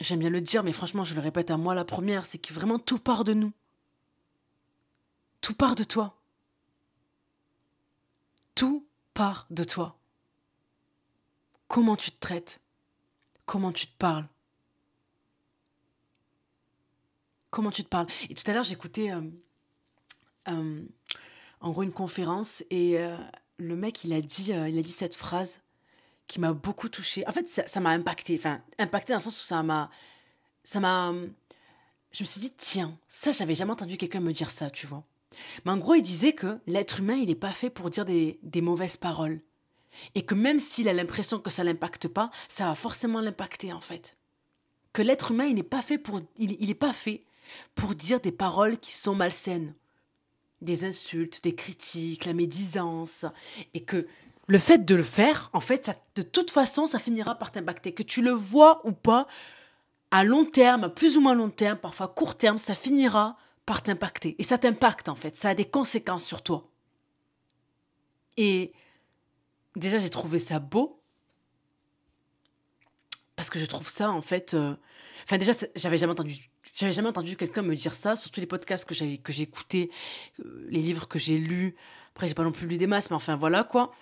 j'aime 0.03 0.19
bien 0.19 0.31
le 0.31 0.41
dire, 0.41 0.63
mais 0.63 0.73
franchement, 0.73 1.05
je 1.05 1.15
le 1.15 1.21
répète 1.21 1.51
à 1.51 1.57
moi 1.57 1.75
la 1.75 1.85
première, 1.85 2.27
c'est 2.27 2.39
que 2.39 2.53
vraiment 2.53 2.79
tout 2.79 2.99
part 2.99 3.25
de 3.25 3.35
nous. 3.35 3.53
Tout 5.41 5.55
part 5.55 5.75
de 5.75 5.85
toi. 5.85 6.21
Tout 8.55 8.87
part 9.15 9.47
de 9.51 9.65
toi. 9.65 9.99
Comment 11.69 11.97
tu 11.97 12.11
te 12.11 12.21
traites? 12.21 12.61
Comment 13.47 13.73
tu 13.73 13.87
te 13.87 13.97
parles? 13.97 14.29
Comment 17.51 17.71
tu 17.71 17.85
te 17.85 17.89
parles? 17.89 18.07
Et 18.29 18.35
tout 18.35 18.49
à 18.51 18.55
l'heure, 18.55 18.65
j'écoutais 18.65 19.11
euh, 19.13 19.21
euh, 20.49 20.83
en 21.61 21.71
gros 21.71 21.83
une 21.83 21.93
conférence 21.93 22.65
et 22.71 22.99
euh, 22.99 23.17
le 23.59 23.77
mec, 23.77 24.05
il 24.05 24.13
a, 24.13 24.21
dit, 24.21 24.51
il 24.51 24.79
a 24.79 24.83
dit 24.83 24.89
cette 24.89 25.17
phrase 25.17 25.61
qui 26.33 26.41
m'a 26.41 26.55
beaucoup 26.55 26.89
touchée. 26.89 27.29
En 27.29 27.33
fait, 27.33 27.47
ça 27.47 27.81
m'a 27.81 27.91
impacté. 27.91 28.37
Enfin, 28.39 28.63
impacté 28.79 29.13
dans 29.13 29.19
le 29.19 29.23
sens 29.23 29.39
où 29.39 29.45
ça 29.45 29.63
m'a. 29.63 29.91
Ça 30.65 30.81
m'a. 30.81 31.13
Je 32.11 32.25
me 32.25 32.27
suis 32.27 32.41
dit, 32.41 32.53
tiens, 32.57 32.99
ça, 33.07 33.33
j'avais 33.33 33.55
jamais 33.55 33.73
entendu 33.73 33.99
quelqu'un 33.99 34.21
me 34.21 34.33
dire 34.33 34.51
ça, 34.51 34.71
tu 34.71 34.87
vois. 34.87 35.05
Mais 35.65 35.73
en 35.73 35.77
gros, 35.77 35.95
il 35.95 36.03
disait 36.03 36.33
que 36.33 36.59
l'être 36.67 37.01
humain, 37.01 37.17
il 37.17 37.29
n'est 37.29 37.35
pas 37.35 37.53
fait 37.53 37.69
pour 37.69 37.91
dire 37.91 38.07
des, 38.07 38.39
mauvaises 38.63 38.97
paroles. 38.97 39.41
Et 40.15 40.23
que 40.23 40.35
même 40.35 40.59
s'il 40.59 40.89
a 40.89 40.95
l'impression 40.95 41.39
que 41.39 41.51
ça 41.51 41.65
l'impacte 41.65 42.09
pas, 42.09 42.31
ça 42.49 42.65
va 42.65 42.75
forcément 42.75 43.21
l'impacter 43.21 43.75
en 43.75 43.83
fait. 43.83 44.17
Que 44.95 45.03
l'être 45.03 45.33
humain, 45.33 45.45
il 45.45 45.55
n'est 45.55 45.63
pas 45.63 45.83
fait 45.83 45.99
pour, 45.99 46.21
il, 46.39 46.71
est 46.71 46.75
pas 46.75 46.95
fait 46.95 47.25
pour 47.75 47.95
dire 47.95 48.21
des 48.21 48.33
paroles 48.33 48.79
qui 48.79 48.93
sont 48.93 49.15
malsaines, 49.15 49.75
des 50.63 50.85
insultes, 50.85 51.45
des 51.45 51.55
critiques, 51.55 52.25
la 52.25 52.33
médisance, 52.33 53.27
et 53.75 53.81
que 53.81 54.07
le 54.53 54.59
fait 54.59 54.85
de 54.85 54.95
le 54.95 55.03
faire, 55.03 55.49
en 55.55 55.61
fait, 55.61 55.87
ça, 55.87 55.95
de 56.15 56.21
toute 56.21 56.51
façon, 56.51 56.87
ça 56.87 56.99
finira 56.99 57.37
par 57.37 57.53
t'impacter. 57.53 57.95
Que 57.95 58.03
tu 58.03 58.21
le 58.21 58.33
vois 58.33 58.87
ou 58.87 58.93
pas, 58.93 59.27
à 60.11 60.25
long 60.25 60.45
terme, 60.45 60.85
à 60.85 60.89
plus 60.91 61.17
ou 61.17 61.23
moins 61.23 61.35
long 61.35 61.49
terme, 61.49 61.79
parfois 61.79 62.09
court 62.09 62.37
terme, 62.37 62.59
ça 62.59 62.75
finira 62.75 63.39
par 63.65 63.83
t'impacter. 63.83 64.37
Et 64.39 64.43
ça 64.43 64.59
t'impacte 64.59 65.09
en 65.09 65.15
fait, 65.15 65.37
ça 65.37 65.49
a 65.49 65.55
des 65.55 65.65
conséquences 65.65 66.27
sur 66.27 66.43
toi. 66.43 66.69
Et 68.37 68.75
déjà, 69.75 69.99
j'ai 69.99 70.11
trouvé 70.11 70.39
ça 70.39 70.59
beau. 70.59 71.01
Parce 73.37 73.49
que 73.49 73.59
je 73.59 73.65
trouve 73.65 73.89
ça 73.89 74.11
en 74.11 74.21
fait. 74.21 74.53
Euh, 74.53 74.77
enfin, 75.25 75.39
déjà, 75.39 75.53
j'avais 75.75 75.97
jamais 75.97 76.13
entendu. 76.13 76.51
J'avais 76.75 76.93
jamais 76.93 77.09
entendu 77.09 77.39
quelqu'un 77.39 77.63
me 77.63 77.75
dire 77.75 77.95
ça, 77.95 78.17
surtout 78.17 78.41
les 78.41 78.47
podcasts 78.47 78.85
que 78.85 78.93
j'ai 78.95 79.43
écoutés, 79.43 79.91
euh, 80.45 80.67
les 80.69 80.83
livres 80.83 81.09
que 81.09 81.19
j'ai 81.19 81.39
lus. 81.39 81.75
Après, 82.11 82.29
j'ai 82.29 82.35
pas 82.35 82.45
non 82.45 82.53
plus 82.53 82.67
lu 82.67 82.77
des 82.77 82.87
masses, 82.87 83.09
mais 83.09 83.17
enfin 83.17 83.37
voilà 83.37 83.65
quoi 83.65 83.95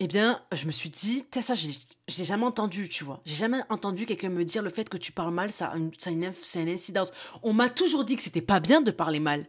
eh 0.00 0.06
bien, 0.06 0.40
je 0.52 0.66
me 0.66 0.70
suis 0.70 0.90
dit, 0.90 1.24
ça, 1.40 1.54
j'ai 1.54 2.24
jamais 2.24 2.44
entendu, 2.44 2.88
tu 2.88 3.02
vois. 3.02 3.20
J'ai 3.24 3.34
jamais 3.34 3.60
entendu 3.68 4.06
quelqu'un 4.06 4.28
me 4.28 4.44
dire 4.44 4.62
le 4.62 4.70
fait 4.70 4.88
que 4.88 4.96
tu 4.96 5.10
parles 5.10 5.34
mal, 5.34 5.50
ça, 5.50 5.72
ça 5.98 6.10
c'est 6.40 6.62
une 6.62 6.68
incidence. 6.68 7.10
On 7.42 7.52
m'a 7.52 7.68
toujours 7.68 8.04
dit 8.04 8.14
que 8.14 8.22
c'était 8.22 8.40
pas 8.40 8.60
bien 8.60 8.80
de 8.80 8.92
parler 8.92 9.18
mal. 9.18 9.46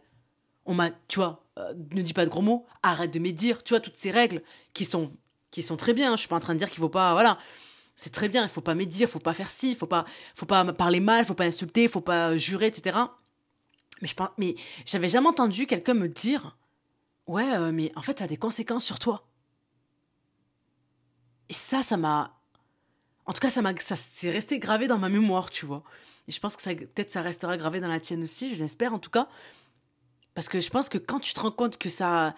On 0.66 0.74
m'a, 0.74 0.90
tu 1.06 1.20
vois, 1.20 1.44
euh, 1.58 1.72
ne 1.92 2.02
dis 2.02 2.12
pas 2.12 2.24
de 2.24 2.30
gros 2.30 2.42
mots, 2.42 2.66
arrête 2.82 3.12
de 3.12 3.20
médire, 3.20 3.62
tu 3.62 3.70
vois, 3.70 3.80
toutes 3.80 3.94
ces 3.94 4.10
règles 4.10 4.42
qui 4.74 4.84
sont, 4.84 5.10
qui 5.52 5.62
sont 5.62 5.76
très 5.76 5.94
bien. 5.94 6.12
Je 6.12 6.20
suis 6.20 6.28
pas 6.28 6.36
en 6.36 6.40
train 6.40 6.54
de 6.54 6.58
dire 6.58 6.68
qu'il 6.68 6.80
faut 6.80 6.88
pas, 6.88 7.12
voilà. 7.12 7.38
C'est 7.94 8.10
très 8.10 8.28
bien, 8.28 8.42
il 8.42 8.48
faut 8.48 8.60
pas 8.60 8.74
médire, 8.74 9.08
il 9.08 9.10
faut 9.10 9.20
pas 9.20 9.34
faire 9.34 9.50
ci, 9.50 9.72
il 9.72 9.76
faut 9.76 9.86
pas, 9.86 10.04
faut 10.34 10.46
pas 10.46 10.64
parler 10.72 11.00
mal, 11.00 11.22
il 11.22 11.26
faut 11.26 11.34
pas 11.34 11.44
insulter, 11.44 11.84
il 11.84 11.88
faut 11.88 12.00
pas 12.00 12.36
jurer, 12.36 12.66
etc. 12.66 12.98
Mais 14.02 14.08
je 14.08 14.14
mais 14.38 14.54
j'avais 14.84 15.08
jamais 15.08 15.28
entendu 15.28 15.66
quelqu'un 15.66 15.94
me 15.94 16.08
dire, 16.08 16.56
ouais, 17.26 17.54
euh, 17.54 17.70
mais 17.72 17.92
en 17.94 18.02
fait, 18.02 18.18
ça 18.18 18.24
a 18.24 18.28
des 18.28 18.36
conséquences 18.36 18.84
sur 18.84 18.98
toi. 18.98 19.29
Et 21.50 21.52
ça, 21.52 21.82
ça 21.82 21.98
m'a. 21.98 22.34
En 23.26 23.34
tout 23.34 23.40
cas, 23.40 23.50
ça 23.50 23.60
m'a, 23.60 23.76
ça 23.76 23.96
s'est 23.96 24.30
resté 24.30 24.58
gravé 24.58 24.86
dans 24.86 24.98
ma 24.98 25.10
mémoire, 25.10 25.50
tu 25.50 25.66
vois. 25.66 25.82
Et 26.26 26.32
je 26.32 26.40
pense 26.40 26.56
que 26.56 26.72
peut-être 26.72 27.10
ça 27.10 27.20
restera 27.20 27.56
gravé 27.58 27.80
dans 27.80 27.88
la 27.88 28.00
tienne 28.00 28.22
aussi, 28.22 28.54
je 28.54 28.62
l'espère 28.62 28.94
en 28.94 28.98
tout 28.98 29.10
cas. 29.10 29.28
Parce 30.34 30.48
que 30.48 30.60
je 30.60 30.70
pense 30.70 30.88
que 30.88 30.96
quand 30.96 31.20
tu 31.20 31.34
te 31.34 31.40
rends 31.40 31.50
compte 31.50 31.76
que 31.76 31.90
ça, 31.90 32.34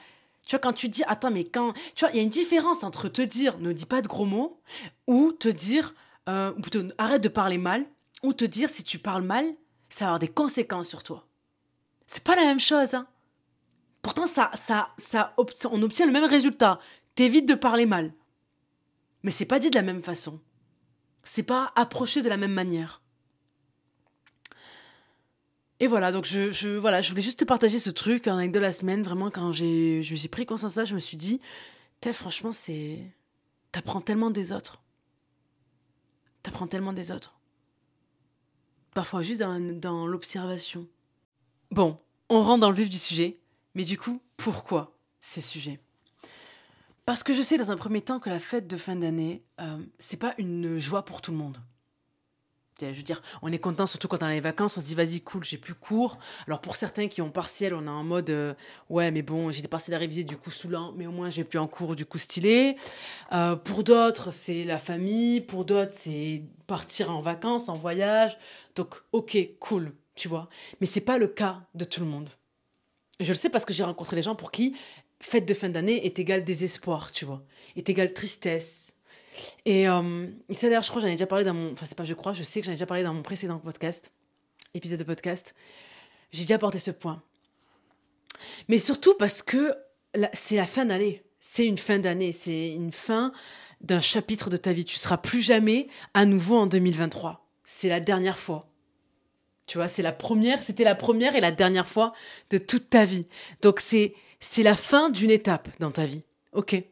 Tu 0.47 0.57
vois, 0.57 0.59
quand 0.61 0.73
tu 0.73 0.88
dis, 0.88 1.04
attends, 1.07 1.31
mais 1.31 1.45
quand. 1.45 1.73
Tu 1.95 2.04
vois, 2.04 2.11
il 2.11 2.16
y 2.16 2.21
a 2.21 2.23
une 2.23 2.28
différence 2.28 2.83
entre 2.83 3.09
te 3.09 3.23
dire, 3.23 3.59
ne 3.59 3.73
dis 3.73 3.87
pas 3.87 4.02
de 4.02 4.09
gros 4.09 4.25
mots, 4.25 4.61
ou 5.07 5.33
te 5.33 5.49
dire, 5.49 5.95
euh, 6.28 6.52
ou 6.57 6.61
plutôt, 6.61 6.83
arrête 6.99 7.23
de 7.23 7.28
parler 7.28 7.59
mal, 7.59 7.87
ou 8.23 8.33
te 8.33 8.45
dire, 8.45 8.71
si 8.71 8.83
tu 8.83 8.99
parles 8.99 9.23
mal, 9.23 9.45
ça 9.88 10.04
va 10.04 10.09
avoir 10.11 10.19
des 10.19 10.28
conséquences 10.28 10.88
sur 10.88 11.02
toi. 11.02 11.26
C'est 12.07 12.25
pas 12.25 12.35
la 12.37 12.42
même 12.42 12.61
chose, 12.61 12.95
hein. 12.95 13.07
Pourtant, 14.02 14.26
ça, 14.26 14.50
ça, 14.54 14.90
ça, 14.99 15.33
on 15.37 15.83
obtient 15.83 16.07
le 16.07 16.12
même 16.12 16.25
résultat. 16.25 16.81
T'évites 17.14 17.47
de 17.47 17.54
parler 17.54 17.87
mal. 17.87 18.12
Mais 19.23 19.31
c'est 19.31 19.47
pas 19.47 19.59
dit 19.59 19.71
de 19.71 19.75
la 19.75 19.83
même 19.83 20.02
façon. 20.02 20.41
C'est 21.25 21.43
pas 21.43 21.73
approché 21.76 22.23
de 22.23 22.29
la 22.29 22.37
même 22.37 22.52
manière. 22.52 23.02
Et 25.81 25.87
voilà, 25.87 26.12
donc 26.12 26.25
je, 26.25 26.76
voilà, 26.76 27.00
je 27.02 27.11
voulais 27.11 27.23
juste 27.23 27.41
te 27.41 27.45
partager 27.45 27.79
ce 27.79 27.91
truc 27.91 28.29
en 28.29 28.47
de 28.47 28.59
la 28.59 28.73
semaine. 28.73 29.02
Vraiment, 29.02 29.31
quand 29.31 29.50
j'ai, 29.50 30.02
je 30.02 30.14
suis 30.14 30.29
pris 30.29 30.47
conscience 30.47 30.73
de 30.73 30.75
ça, 30.76 30.85
je 30.85 30.95
me 30.95 31.00
suis 31.00 31.17
dit, 31.17 31.41
franchement, 32.12 32.52
c'est. 32.52 32.99
T'apprends 33.73 34.00
tellement 34.00 34.31
des 34.31 34.52
autres. 34.52 34.83
T'apprends 36.43 36.67
tellement 36.67 36.93
des 36.93 37.11
autres. 37.11 37.35
Parfois 38.95 39.23
juste 39.23 39.41
dans, 39.41 39.59
dans 39.59 40.07
l'observation. 40.07 40.87
Bon, 41.71 41.99
on 42.29 42.43
rentre 42.43 42.61
dans 42.61 42.71
le 42.71 42.76
vif 42.76 42.91
du 42.91 42.99
sujet. 42.99 43.38
Mais 43.75 43.85
du 43.85 43.99
coup, 43.99 44.21
pourquoi 44.37 44.97
ce 45.21 45.41
sujet? 45.41 45.81
Parce 47.05 47.23
que 47.23 47.33
je 47.33 47.43
sais 47.43 47.59
dans 47.59 47.71
un 47.71 47.77
premier 47.77 48.01
temps 48.01 48.21
que 48.21 48.31
la 48.31 48.39
fête 48.39 48.67
de 48.67 48.77
fin 48.77 48.97
d'année, 48.97 49.45
euh, 49.61 49.79
c'est 49.99 50.19
pas 50.19 50.35
une 50.39 50.79
joie 50.79 51.05
pour 51.05 51.21
tout 51.21 51.33
le 51.33 51.37
monde. 51.37 51.59
Je 52.91 52.97
veux 52.97 53.03
dire, 53.03 53.23
on 53.43 53.53
est 53.53 53.59
content 53.59 53.87
surtout 53.87 54.09
quand 54.09 54.23
on 54.23 54.27
a 54.27 54.33
les 54.33 54.41
vacances, 54.41 54.77
on 54.77 54.81
se 54.81 54.87
dit 54.87 54.95
vas-y 54.95 55.21
cool, 55.21 55.45
j'ai 55.45 55.59
plus 55.59 55.75
cours. 55.75 56.19
Alors 56.47 56.61
pour 56.61 56.77
certains 56.77 57.09
qui 57.09 57.23
ont 57.23 57.31
partiel, 57.31 57.75
on 57.75 57.87
est 57.87 57.91
en 57.91 58.03
mode 58.03 58.31
euh, 58.31 58.55
ouais 58.89 59.11
mais 59.11 59.23
bon 59.23 59.51
j'ai 59.51 59.63
des 59.63 59.69
partiels 59.69 59.95
à 59.95 59.99
réviser 59.99 60.25
du 60.25 60.37
coup 60.37 60.51
saoulant, 60.51 60.93
mais 60.97 61.07
au 61.07 61.13
moins 61.13 61.31
j'ai 61.31 61.45
plus 61.45 61.59
en 61.59 61.69
cours 61.69 61.95
du 61.95 62.07
coup 62.07 62.19
stylé. 62.19 62.77
Euh, 63.33 63.57
pour 63.57 63.85
d'autres 63.85 64.33
c'est 64.33 64.65
la 64.65 64.79
famille, 64.79 65.41
pour 65.41 65.65
d'autres 65.65 65.93
c'est 65.95 66.43
partir 66.67 67.11
en 67.11 67.21
vacances, 67.21 67.69
en 67.69 67.75
voyage. 67.75 68.37
Donc 68.75 68.97
ok 69.13 69.37
cool, 69.61 69.93
tu 70.15 70.29
vois. 70.29 70.49
Mais 70.81 70.87
c'est 70.87 71.01
pas 71.01 71.19
le 71.19 71.29
cas 71.29 71.61
de 71.75 71.85
tout 71.85 72.01
le 72.01 72.07
monde. 72.07 72.31
Je 73.21 73.29
le 73.29 73.37
sais 73.37 73.51
parce 73.51 73.65
que 73.65 73.73
j'ai 73.73 73.85
rencontré 73.85 74.17
des 74.17 74.23
gens 74.23 74.35
pour 74.35 74.51
qui 74.51 74.77
fête 75.23 75.47
de 75.47 75.55
fin 75.55 75.71
d'année 75.71 76.05
est 76.05 76.19
égal 76.19 76.45
désespoir, 76.45 77.12
tu 77.12 77.25
vois, 77.25 77.43
est 77.76 77.88
égal 77.88 78.12
tristesse, 78.12 78.93
et 79.64 79.88
euh, 79.88 80.26
ça, 80.50 80.69
d'ailleurs, 80.69 80.83
je 80.83 80.91
crois 80.91 81.00
j'en 81.00 81.09
ai 81.09 81.12
déjà 81.12 81.26
parlé 81.26 81.45
dans 81.45 81.55
mon. 81.55 81.73
Enfin, 81.73 81.87
c'est 81.87 81.97
pas 81.97 82.05
je 82.05 82.14
crois, 82.14 82.33
je 82.33 82.43
sais 82.43 82.61
que 82.61 82.67
j'en 82.67 82.73
ai 82.73 82.76
déjà 82.76 82.87
parlé 82.87 83.02
dans 83.02 83.14
mon 83.14 83.23
précédent 83.23 83.59
podcast, 83.59 84.12
épisode 84.75 84.99
de 84.99 85.05
podcast. 85.05 85.55
J'ai 86.33 86.43
déjà 86.43 86.57
apporté 86.57 86.79
ce 86.79 86.91
point. 86.91 87.23
Mais 88.69 88.79
surtout 88.79 89.14
parce 89.19 89.43
que 89.43 89.75
c'est 90.33 90.57
la 90.57 90.67
fin 90.67 90.85
d'année. 90.85 91.23
C'est 91.41 91.67
une 91.67 91.79
fin 91.79 91.99
d'année. 91.99 92.33
C'est 92.33 92.73
une 92.73 92.93
fin 92.93 93.33
d'un 93.81 94.00
chapitre 94.00 94.50
de 94.50 94.57
ta 94.57 94.73
vie. 94.73 94.85
Tu 94.85 94.97
seras 94.97 95.19
plus 95.19 95.43
jamais 95.43 95.88
à 96.14 96.25
nouveau 96.25 96.57
en 96.57 96.67
2023. 96.67 97.47
C'est 97.64 97.88
la 97.88 98.00
dernière 98.00 98.38
fois. 98.38 98.69
Tu 99.67 99.79
vois, 99.79 99.88
c'est 99.88 100.02
la 100.02 100.12
première, 100.12 100.62
c'était 100.62 100.85
la 100.85 100.95
première 100.95 101.37
et 101.37 101.41
la 101.41 101.52
dernière 101.52 101.87
fois 101.87 102.12
de 102.50 102.59
toute 102.59 102.91
ta 102.91 103.05
vie. 103.05 103.26
Donc 103.62 103.81
c'est 103.81 104.14
c'est 104.43 104.63
la 104.63 104.77
fin 104.77 105.09
d'une 105.09 105.31
étape 105.31 105.69
dans 105.79 105.91
ta 105.91 106.05
vie. 106.05 106.23
OK 106.53 106.83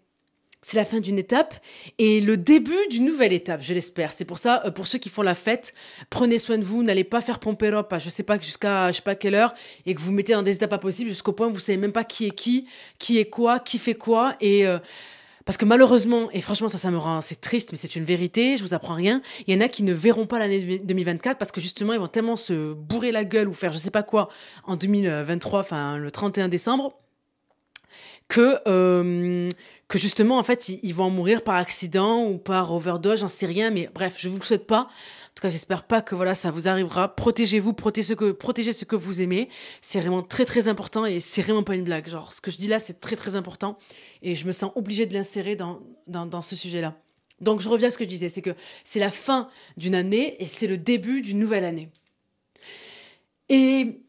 c'est 0.62 0.76
la 0.76 0.84
fin 0.84 1.00
d'une 1.00 1.18
étape 1.18 1.54
et 1.98 2.20
le 2.20 2.36
début 2.36 2.76
d'une 2.90 3.06
nouvelle 3.06 3.32
étape, 3.32 3.62
je 3.62 3.72
l'espère. 3.72 4.12
C'est 4.12 4.26
pour 4.26 4.38
ça, 4.38 4.62
euh, 4.66 4.70
pour 4.70 4.86
ceux 4.86 4.98
qui 4.98 5.08
font 5.08 5.22
la 5.22 5.34
fête, 5.34 5.74
prenez 6.10 6.38
soin 6.38 6.58
de 6.58 6.64
vous, 6.64 6.82
n'allez 6.82 7.04
pas 7.04 7.20
faire 7.20 7.38
pomper 7.38 7.68
up, 7.68 7.94
je 7.98 8.10
sais 8.10 8.22
pas 8.22 8.38
jusqu'à 8.38 8.90
je 8.90 8.96
sais 8.96 9.02
pas 9.02 9.14
quelle 9.14 9.34
heure, 9.34 9.54
et 9.86 9.94
que 9.94 10.00
vous 10.00 10.12
mettez 10.12 10.34
dans 10.34 10.42
des 10.42 10.56
étapes 10.56 10.70
pas 10.70 10.78
possibles 10.78 11.08
jusqu'au 11.08 11.32
point 11.32 11.48
où 11.48 11.52
vous 11.52 11.60
savez 11.60 11.78
même 11.78 11.92
pas 11.92 12.04
qui 12.04 12.26
est 12.26 12.30
qui, 12.30 12.66
qui 12.98 13.18
est 13.18 13.30
quoi, 13.30 13.58
qui 13.58 13.78
fait 13.78 13.94
quoi, 13.94 14.36
et 14.40 14.66
euh, 14.66 14.78
parce 15.46 15.56
que 15.56 15.64
malheureusement, 15.64 16.30
et 16.32 16.42
franchement 16.42 16.68
ça, 16.68 16.76
ça 16.76 16.90
me 16.90 16.98
rend, 16.98 17.22
c'est 17.22 17.40
triste, 17.40 17.72
mais 17.72 17.78
c'est 17.78 17.96
une 17.96 18.04
vérité, 18.04 18.58
je 18.58 18.62
vous 18.62 18.74
apprends 18.74 18.94
rien. 18.94 19.22
Il 19.46 19.54
y 19.54 19.56
en 19.56 19.62
a 19.62 19.68
qui 19.68 19.82
ne 19.82 19.94
verront 19.94 20.26
pas 20.26 20.38
l'année 20.38 20.78
2024 20.84 21.38
parce 21.38 21.52
que 21.52 21.60
justement 21.60 21.94
ils 21.94 21.98
vont 21.98 22.06
tellement 22.06 22.36
se 22.36 22.74
bourrer 22.74 23.12
la 23.12 23.24
gueule 23.24 23.48
ou 23.48 23.54
faire 23.54 23.72
je 23.72 23.78
sais 23.78 23.90
pas 23.90 24.02
quoi 24.02 24.28
en 24.64 24.76
2023, 24.76 25.60
enfin 25.60 25.96
le 25.96 26.10
31 26.10 26.48
décembre, 26.48 27.00
que 28.30 28.56
euh, 28.68 29.50
que 29.88 29.98
justement, 29.98 30.38
en 30.38 30.44
fait, 30.44 30.68
ils, 30.68 30.94
vont 30.94 31.04
en 31.04 31.10
mourir 31.10 31.42
par 31.42 31.56
accident 31.56 32.24
ou 32.24 32.38
par 32.38 32.72
overdose, 32.72 33.20
j'en 33.20 33.28
sais 33.28 33.46
rien, 33.46 33.70
mais 33.70 33.90
bref, 33.92 34.16
je 34.20 34.28
vous 34.28 34.36
le 34.36 34.42
souhaite 34.42 34.68
pas. 34.68 34.82
En 34.82 35.34
tout 35.34 35.42
cas, 35.42 35.48
j'espère 35.48 35.82
pas 35.82 36.00
que 36.00 36.14
voilà, 36.14 36.36
ça 36.36 36.52
vous 36.52 36.68
arrivera. 36.68 37.16
Protégez-vous, 37.16 37.72
protégez 37.72 38.06
ce 38.06 38.14
que, 38.14 38.30
protégez 38.30 38.72
ce 38.72 38.84
que 38.84 38.94
vous 38.94 39.20
aimez. 39.20 39.48
C'est 39.80 39.98
vraiment 39.98 40.22
très 40.22 40.44
très 40.44 40.68
important 40.68 41.04
et 41.06 41.18
c'est 41.18 41.42
vraiment 41.42 41.64
pas 41.64 41.74
une 41.74 41.82
blague. 41.82 42.08
Genre, 42.08 42.32
ce 42.32 42.40
que 42.40 42.52
je 42.52 42.56
dis 42.56 42.68
là, 42.68 42.78
c'est 42.78 43.00
très 43.00 43.16
très 43.16 43.34
important 43.34 43.78
et 44.22 44.36
je 44.36 44.46
me 44.46 44.52
sens 44.52 44.70
obligée 44.76 45.06
de 45.06 45.14
l'insérer 45.14 45.56
dans, 45.56 45.80
dans, 46.06 46.24
dans 46.24 46.42
ce 46.42 46.54
sujet-là. 46.54 46.96
Donc, 47.40 47.60
je 47.60 47.68
reviens 47.68 47.88
à 47.88 47.90
ce 47.90 47.98
que 47.98 48.04
je 48.04 48.08
disais, 48.08 48.28
c'est 48.28 48.42
que 48.42 48.54
c'est 48.84 49.00
la 49.00 49.10
fin 49.10 49.48
d'une 49.76 49.96
année 49.96 50.40
et 50.40 50.44
c'est 50.44 50.68
le 50.68 50.78
début 50.78 51.20
d'une 51.20 51.40
nouvelle 51.40 51.64
année. 51.64 51.88
Et, 53.48 54.00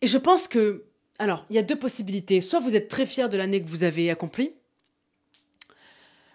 et 0.00 0.06
je 0.06 0.18
pense 0.18 0.46
que, 0.46 0.85
alors, 1.18 1.46
il 1.50 1.56
y 1.56 1.58
a 1.58 1.62
deux 1.62 1.76
possibilités. 1.76 2.40
Soit 2.40 2.60
vous 2.60 2.76
êtes 2.76 2.88
très 2.88 3.06
fier 3.06 3.28
de 3.28 3.36
l'année 3.36 3.62
que 3.62 3.68
vous 3.68 3.84
avez 3.84 4.10
accomplie, 4.10 4.52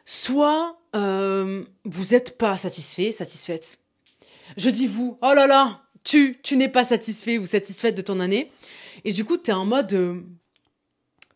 soit 0.06 0.80
euh, 0.96 1.64
vous 1.86 2.06
n'êtes 2.12 2.38
pas 2.38 2.58
satisfait, 2.58 3.12
satisfaite. 3.12 3.80
Je 4.58 4.70
dis 4.70 4.88
vous, 4.88 5.18
oh 5.22 5.34
là 5.34 5.48
là, 5.48 5.84
tu, 6.04 6.40
tu 6.44 6.58
n'es 6.58 6.70
pas 6.70 6.84
satisfait 6.84 7.38
ou 7.38 7.46
satisfaite 7.46 7.96
de 7.96 8.02
ton 8.02 8.20
année. 8.20 8.52
Et 9.06 9.14
du 9.14 9.26
coup, 9.26 9.38
tu 9.38 9.52
es 9.52 9.54
en 9.54 9.66
mode... 9.66 9.94
Euh, 9.94 10.22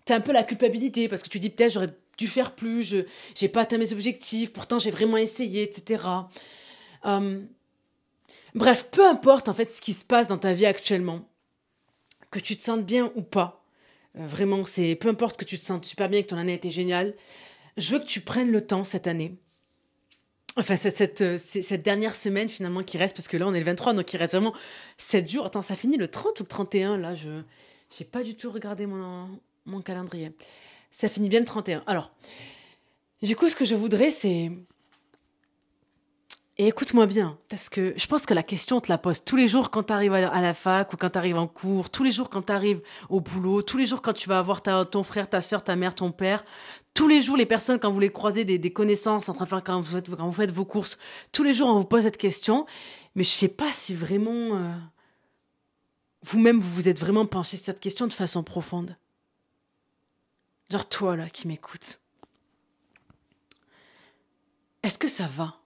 tu 0.05 0.13
as 0.13 0.17
un 0.17 0.21
peu 0.21 0.31
la 0.31 0.43
culpabilité 0.43 1.07
parce 1.07 1.23
que 1.23 1.29
tu 1.29 1.39
dis 1.39 1.49
peut-être 1.49 1.73
j'aurais 1.73 1.93
dû 2.17 2.27
faire 2.27 2.53
plus, 2.53 2.83
je 2.83 2.97
n'ai 3.41 3.49
pas 3.49 3.61
atteint 3.61 3.79
mes 3.79 3.91
objectifs, 3.91 4.53
pourtant 4.53 4.77
j'ai 4.77 4.91
vraiment 4.91 5.17
essayé, 5.17 5.63
etc. 5.63 6.03
Euh, 7.05 7.41
bref, 8.53 8.87
peu 8.91 9.05
importe 9.05 9.49
en 9.49 9.53
fait 9.53 9.71
ce 9.71 9.81
qui 9.81 9.93
se 9.93 10.05
passe 10.05 10.27
dans 10.27 10.37
ta 10.37 10.53
vie 10.53 10.67
actuellement, 10.67 11.27
que 12.35 12.45
tu 12.45 12.57
te 12.57 12.63
sentes 12.63 12.85
bien 12.85 13.11
ou 13.15 13.21
pas, 13.21 13.63
vraiment, 14.13 14.65
c'est 14.65 14.95
peu 14.95 15.07
importe 15.07 15.37
que 15.37 15.45
tu 15.45 15.57
te 15.57 15.63
sentes 15.63 15.85
super 15.85 16.09
bien, 16.09 16.21
que 16.21 16.27
ton 16.27 16.37
année 16.37 16.51
a 16.51 16.55
été 16.55 16.69
géniale, 16.69 17.13
je 17.77 17.93
veux 17.93 17.99
que 17.99 18.05
tu 18.05 18.21
prennes 18.21 18.51
le 18.51 18.65
temps 18.65 18.83
cette 18.83 19.07
année. 19.07 19.37
Enfin, 20.57 20.77
cette, 20.77 20.95
cette, 20.95 21.21
euh, 21.21 21.37
cette, 21.37 21.81
dernière 21.81 22.15
semaine 22.15 22.47
finalement 22.47 22.81
qui 22.83 22.97
reste, 22.97 23.15
parce 23.15 23.27
que 23.27 23.35
là 23.35 23.45
on 23.45 23.53
est 23.53 23.59
le 23.59 23.65
23, 23.65 23.93
donc 23.93 24.13
il 24.13 24.17
reste 24.17 24.33
vraiment 24.33 24.53
7 24.97 25.29
jours. 25.29 25.45
Attends, 25.45 25.61
ça 25.61 25.75
finit 25.75 25.97
le 25.97 26.07
30 26.07 26.39
ou 26.39 26.43
le 26.43 26.47
31 26.47 26.97
Là, 26.97 27.15
je 27.15 27.29
n'ai 27.29 28.05
pas 28.05 28.23
du 28.23 28.35
tout 28.35 28.51
regardé 28.51 28.85
mon, 28.85 29.27
mon 29.65 29.81
calendrier. 29.81 30.31
Ça 30.91 31.09
finit 31.09 31.27
bien 31.27 31.39
le 31.39 31.45
31. 31.45 31.83
Alors, 31.87 32.11
du 33.21 33.35
coup, 33.35 33.49
ce 33.49 33.55
que 33.55 33.65
je 33.65 33.75
voudrais, 33.75 34.11
c'est 34.11 34.51
et 36.57 36.67
écoute-moi 36.67 37.05
bien, 37.05 37.37
parce 37.49 37.67
que 37.67 37.93
je 37.97 38.07
pense 38.07 38.25
que 38.25 38.33
la 38.33 38.41
question, 38.41 38.79
te 38.79 38.87
la 38.87 38.97
pose 38.97 39.21
tous 39.25 39.35
les 39.35 39.49
jours 39.49 39.71
quand 39.71 39.83
tu 39.83 39.93
arrives 39.93 40.13
à 40.13 40.41
la 40.41 40.53
fac 40.53 40.93
ou 40.93 40.97
quand 40.97 41.09
tu 41.09 41.17
arrives 41.17 41.35
en 41.35 41.47
cours, 41.47 41.89
tous 41.89 42.03
les 42.03 42.11
jours 42.11 42.29
quand 42.29 42.43
tu 42.43 42.53
arrives 42.53 42.81
au 43.09 43.19
boulot, 43.19 43.61
tous 43.61 43.77
les 43.77 43.85
jours 43.85 44.01
quand 44.01 44.13
tu 44.13 44.29
vas 44.29 44.41
voir 44.41 44.61
ton 44.61 45.03
frère, 45.03 45.29
ta 45.29 45.41
soeur, 45.41 45.65
ta 45.65 45.75
mère, 45.75 45.95
ton 45.95 46.13
père, 46.13 46.45
tous 46.93 47.09
les 47.09 47.21
jours 47.21 47.35
les 47.35 47.45
personnes 47.45 47.77
quand 47.77 47.91
vous 47.91 47.99
les 47.99 48.09
croisez, 48.09 48.45
des, 48.45 48.71
connaissances 48.71 49.27
en 49.27 49.33
train 49.33 49.43
de 49.43 49.49
faire 49.49 49.63
quand 49.65 49.81
vous, 49.81 50.31
faites, 50.31 50.51
vos 50.51 50.63
courses, 50.63 50.97
tous 51.33 51.43
les 51.43 51.53
jours 51.53 51.67
on 51.67 51.75
vous 51.75 51.85
pose 51.85 52.03
cette 52.03 52.15
question, 52.15 52.65
mais 53.15 53.23
je 53.23 53.31
sais 53.31 53.49
pas 53.49 53.73
si 53.73 53.93
vraiment 53.93 54.55
euh, 54.55 54.71
vous-même 56.23 56.59
vous 56.59 56.73
vous 56.73 56.87
êtes 56.87 57.01
vraiment 57.01 57.25
penché 57.25 57.57
sur 57.57 57.65
cette 57.65 57.81
question 57.81 58.07
de 58.07 58.13
façon 58.13 58.43
profonde. 58.43 58.95
Genre 60.71 60.87
toi 60.87 61.17
là 61.17 61.29
qui 61.29 61.49
m'écoutes. 61.49 61.99
Est-ce 64.83 64.97
que 64.97 65.09
ça 65.09 65.27
va? 65.27 65.57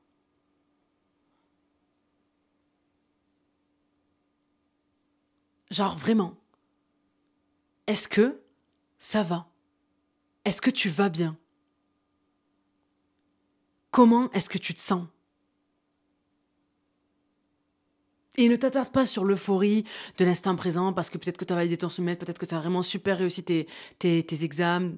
Genre 5.71 5.97
vraiment. 5.97 6.35
Est-ce 7.87 8.07
que 8.07 8.41
ça 8.97 9.23
va? 9.23 9.47
Est-ce 10.45 10.61
que 10.61 10.69
tu 10.69 10.89
vas 10.89 11.09
bien? 11.09 11.37
Comment 13.91 14.31
est-ce 14.31 14.49
que 14.49 14.57
tu 14.57 14.73
te 14.73 14.79
sens? 14.79 15.07
Et 18.37 18.47
ne 18.47 18.55
t'attarde 18.55 18.91
pas 18.91 19.05
sur 19.05 19.25
l'euphorie 19.25 19.83
de 20.17 20.23
l'instant 20.23 20.55
présent 20.55 20.93
parce 20.93 21.09
que 21.09 21.17
peut-être 21.17 21.37
que 21.37 21.43
tu 21.43 21.51
as 21.51 21.57
validé 21.57 21.77
ton 21.77 21.89
semestre, 21.89 22.23
peut-être 22.25 22.39
que 22.39 22.45
tu 22.45 22.55
as 22.55 22.59
vraiment 22.59 22.83
super 22.83 23.17
réussi 23.17 23.43
tes, 23.43 23.67
tes, 23.97 24.43
examens, 24.43 24.93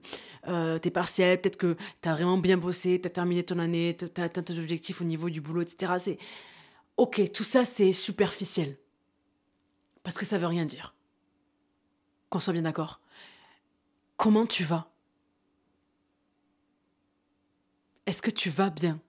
euh, 0.48 0.78
tes 0.78 0.92
partiels, 0.92 1.42
peut-être 1.42 1.58
que 1.58 1.76
tu 2.02 2.10
as 2.10 2.14
vraiment 2.14 2.38
bien 2.38 2.58
bossé, 2.58 3.02
tu 3.02 3.08
as 3.08 3.10
terminé 3.10 3.44
ton 3.44 3.58
année, 3.58 3.98
tu 3.98 4.22
as 4.22 4.26
atteint 4.26 4.44
tes 4.44 4.60
objectifs 4.60 5.02
au 5.02 5.06
niveau 5.06 5.30
du 5.30 5.42
boulot, 5.42 5.62
etc. 5.62 5.94
C'est 5.98 6.18
ok, 6.98 7.32
tout 7.32 7.44
ça 7.44 7.66
c'est 7.66 7.94
superficiel. 7.94 8.78
Parce 10.04 10.18
que 10.18 10.26
ça 10.26 10.38
veut 10.38 10.48
rien 10.48 10.66
dire. 10.66 10.96
Qu'on 12.30 12.40
soit 12.40 12.54
bien 12.54 12.64
d'accord. 12.64 13.00
Comment 14.18 14.46
tu 14.46 14.64
vas? 14.64 14.92
Est-ce 18.06 18.22
que 18.22 18.32
tu 18.32 18.50
vas 18.50 18.70
bien? 18.70 19.00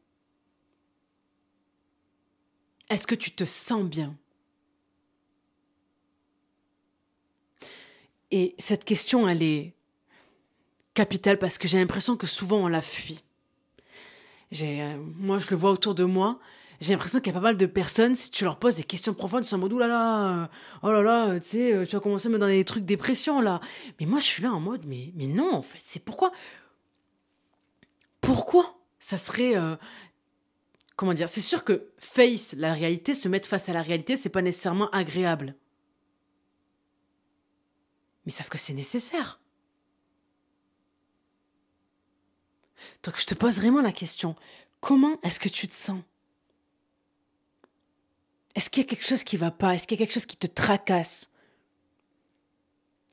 Est-ce 2.89 3.07
que 3.07 3.15
tu 3.15 3.31
te 3.31 3.45
sens 3.45 3.85
bien? 3.85 4.17
Et 8.31 8.55
cette 8.59 8.85
question, 8.85 9.29
elle 9.29 9.43
est 9.43 9.75
capital 10.95 11.39
parce 11.39 11.59
que 11.59 11.69
j'ai 11.69 11.79
l'impression 11.79 12.17
que 12.17 12.27
souvent 12.27 12.59
on 12.59 12.69
la 12.69 12.83
fuit. 12.83 13.23
Euh, 14.61 14.97
moi, 15.17 15.39
je 15.39 15.51
le 15.51 15.57
vois 15.57 15.71
autour 15.71 15.95
de 15.95 16.05
moi. 16.05 16.39
J'ai 16.83 16.95
l'impression 16.95 17.21
qu'il 17.21 17.29
y 17.29 17.31
a 17.31 17.39
pas 17.39 17.45
mal 17.45 17.57
de 17.57 17.67
personnes, 17.67 18.17
si 18.17 18.29
tu 18.33 18.43
leur 18.43 18.59
poses 18.59 18.75
des 18.75 18.83
questions 18.83 19.15
profondes, 19.15 19.45
ils 19.45 19.47
sont 19.47 19.55
en 19.55 19.61
mode, 19.61 19.73
là 19.75 19.87
là, 19.87 20.51
oh 20.83 20.91
là 20.91 21.01
là, 21.01 21.39
tu 21.39 21.49
sais, 21.51 21.87
tu 21.87 21.95
vas 21.95 22.01
commencer 22.01 22.27
à 22.27 22.31
me 22.31 22.41
donner 22.41 22.57
des 22.57 22.65
trucs 22.65 22.85
dépression, 22.85 23.41
là. 23.41 23.61
Mais 24.01 24.07
moi, 24.07 24.19
je 24.19 24.25
suis 24.25 24.43
là 24.43 24.51
en 24.53 24.59
mode, 24.59 24.85
mais, 24.85 25.13
mais 25.15 25.29
non, 25.29 25.55
en 25.55 25.63
fait, 25.63 25.79
c'est 25.81 26.05
pourquoi? 26.05 26.33
Pourquoi 28.21 28.81
ça 28.99 29.17
serait. 29.17 29.57
Euh, 29.57 29.77
comment 30.97 31.15
dire? 31.15 31.29
C'est 31.29 31.41
sûr 31.41 31.63
que 31.63 31.93
face 31.99 32.53
la 32.59 32.73
réalité, 32.73 33.15
se 33.15 33.29
mettre 33.29 33.49
face 33.49 33.69
à 33.69 33.73
la 33.73 33.83
réalité, 33.83 34.17
c'est 34.17 34.29
pas 34.29 34.43
nécessairement 34.43 34.91
agréable. 34.91 35.55
Mais 38.27 38.33
sauf 38.33 38.49
que 38.49 38.59
c'est 38.59 38.75
nécessaire. 38.75 39.39
Donc 43.05 43.21
je 43.21 43.27
te 43.27 43.35
pose 43.35 43.59
vraiment 43.59 43.83
la 43.83 43.93
question, 43.93 44.35
comment 44.81 45.17
est-ce 45.23 45.39
que 45.39 45.49
tu 45.49 45.69
te 45.69 45.75
sens? 45.75 46.01
Est-ce 48.55 48.71
qu'il 48.71 48.83
y 48.83 48.87
a 48.87 48.89
quelque 48.89 49.07
chose 49.07 49.25
qui 49.25 49.37
va 49.37 49.51
pas? 49.51 49.75
Est-ce 49.75 49.87
qu'il 49.87 49.99
y 49.99 50.03
a 50.03 50.05
quelque 50.05 50.15
chose 50.15 50.27
qui 50.27 50.37
te 50.37 50.47
tracasse? 50.47 51.31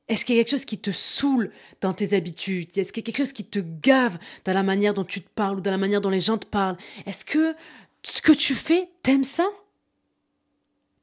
Est-ce 0.08 0.26
qu'il 0.26 0.36
y 0.36 0.40
a 0.40 0.44
quelque 0.44 0.52
chose 0.52 0.66
qui 0.66 0.80
te 0.80 0.92
saoule 0.92 1.52
dans 1.82 1.94
tes 1.94 2.16
habitudes? 2.16 2.76
Est-ce 2.78 2.92
qu'il 2.92 3.02
y 3.02 3.06
a 3.06 3.08
quelque 3.08 3.24
chose 3.24 3.32
qui 3.32 3.46
te 3.46 3.60
gave 3.60 4.18
dans 4.44 4.54
la 4.54 4.64
manière 4.64 4.94
dont 4.94 5.06
tu 5.06 5.22
te 5.22 5.30
parles 5.30 5.58
ou 5.58 5.62
dans 5.62 5.72
la 5.72 5.78
manière 5.78 6.02
dont 6.02 6.10
les 6.10 6.20
gens 6.20 6.38
te 6.38 6.48
parlent? 6.48 6.78
Est-ce 7.06 7.24
que 7.24 7.56
ce 8.02 8.22
que 8.22 8.32
tu 8.32 8.56
fais, 8.56 8.90
t'aimes 9.04 9.24
ça? 9.24 9.48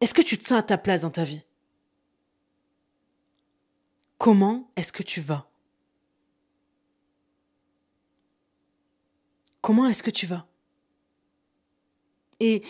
Est-ce 0.01 0.13
que 0.13 0.23
tu 0.23 0.37
te 0.37 0.45
sens 0.45 0.59
à 0.59 0.63
ta 0.63 0.77
place 0.77 1.03
dans 1.03 1.11
ta 1.11 1.25
vie? 1.25 1.43
Comment 4.19 4.71
est-ce 4.77 4.93
que 4.93 5.03
tu 5.03 5.21
vas? 5.21 5.49
Comment 9.61 9.89
est-ce 9.89 10.03
que 10.03 10.11
tu 10.11 10.27
vas? 10.27 10.47
Et 12.41 12.63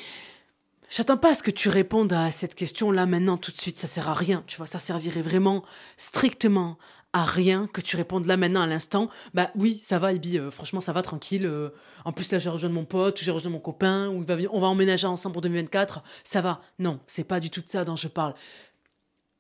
j'attends 0.90 1.16
pas 1.16 1.30
à 1.30 1.34
ce 1.34 1.42
que 1.42 1.50
tu 1.50 1.68
répondes 1.68 2.12
à 2.12 2.30
cette 2.30 2.54
question 2.54 2.90
là 2.90 3.06
maintenant 3.06 3.36
tout 3.36 3.52
de 3.52 3.56
suite, 3.56 3.76
ça 3.76 3.86
sert 3.86 4.08
à 4.08 4.14
rien, 4.14 4.44
tu 4.46 4.56
vois, 4.56 4.66
ça 4.66 4.78
servirait 4.78 5.22
vraiment 5.22 5.64
strictement 5.96 6.78
à 7.16 7.24
rien 7.24 7.66
que 7.72 7.80
tu 7.80 7.96
répondes 7.96 8.26
là 8.26 8.36
maintenant 8.36 8.60
à 8.60 8.66
l'instant. 8.66 9.08
Bah 9.32 9.50
oui, 9.54 9.80
ça 9.82 9.98
va, 9.98 10.12
Ibi, 10.12 10.38
euh, 10.38 10.50
franchement, 10.50 10.82
ça 10.82 10.92
va 10.92 11.00
tranquille. 11.00 11.46
Euh, 11.46 11.70
en 12.04 12.12
plus, 12.12 12.30
là, 12.30 12.38
j'ai 12.38 12.50
rejoint 12.50 12.68
mon 12.68 12.84
pote, 12.84 13.18
j'ai 13.22 13.30
rejoint 13.30 13.50
mon 13.50 13.58
copain, 13.58 14.10
on 14.10 14.20
va 14.60 14.66
emménager 14.66 15.06
ensemble 15.06 15.32
pour 15.32 15.40
2024. 15.40 16.02
Ça 16.24 16.42
va. 16.42 16.60
Non, 16.78 17.00
c'est 17.06 17.24
pas 17.24 17.40
du 17.40 17.48
tout 17.48 17.62
de 17.62 17.68
ça 17.70 17.86
dont 17.86 17.96
je 17.96 18.08
parle. 18.08 18.34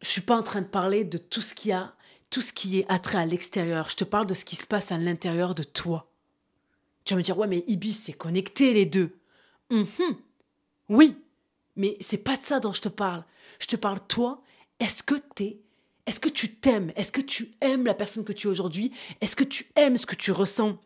Je 0.00 0.08
suis 0.08 0.22
pas 0.22 0.38
en 0.38 0.42
train 0.42 0.62
de 0.62 0.66
parler 0.66 1.04
de 1.04 1.18
tout 1.18 1.42
ce 1.42 1.52
qui 1.52 1.70
a, 1.70 1.92
tout 2.30 2.40
ce 2.40 2.54
qui 2.54 2.78
est 2.78 2.86
attrait 2.88 3.18
à 3.18 3.26
l'extérieur. 3.26 3.90
Je 3.90 3.96
te 3.96 4.04
parle 4.04 4.26
de 4.26 4.32
ce 4.34 4.46
qui 4.46 4.56
se 4.56 4.66
passe 4.66 4.90
à 4.90 4.96
l'intérieur 4.96 5.54
de 5.54 5.62
toi. 5.62 6.10
Tu 7.04 7.12
vas 7.12 7.18
me 7.18 7.22
dire, 7.22 7.36
ouais, 7.36 7.46
mais 7.46 7.62
Ibis, 7.66 7.92
c'est 7.92 8.14
connecté 8.14 8.72
les 8.72 8.86
deux. 8.86 9.18
Mhm. 9.70 10.16
Oui, 10.88 11.16
mais 11.76 11.96
c'est 12.00 12.18
pas 12.18 12.36
de 12.36 12.42
ça 12.42 12.60
dont 12.60 12.72
je 12.72 12.80
te 12.80 12.88
parle. 12.88 13.24
Je 13.60 13.66
te 13.66 13.76
parle, 13.76 14.00
toi, 14.06 14.42
est-ce 14.80 15.02
que 15.02 15.14
t'es. 15.14 15.58
Est-ce 16.06 16.20
que 16.20 16.28
tu 16.28 16.54
t'aimes? 16.54 16.92
Est-ce 16.96 17.12
que 17.12 17.20
tu 17.20 17.52
aimes 17.60 17.84
la 17.84 17.94
personne 17.94 18.24
que 18.24 18.32
tu 18.32 18.46
es 18.46 18.50
aujourd'hui? 18.50 18.92
Est-ce 19.20 19.34
que 19.34 19.44
tu 19.44 19.66
aimes 19.74 19.96
ce 19.96 20.06
que 20.06 20.14
tu 20.14 20.30
ressens 20.30 20.78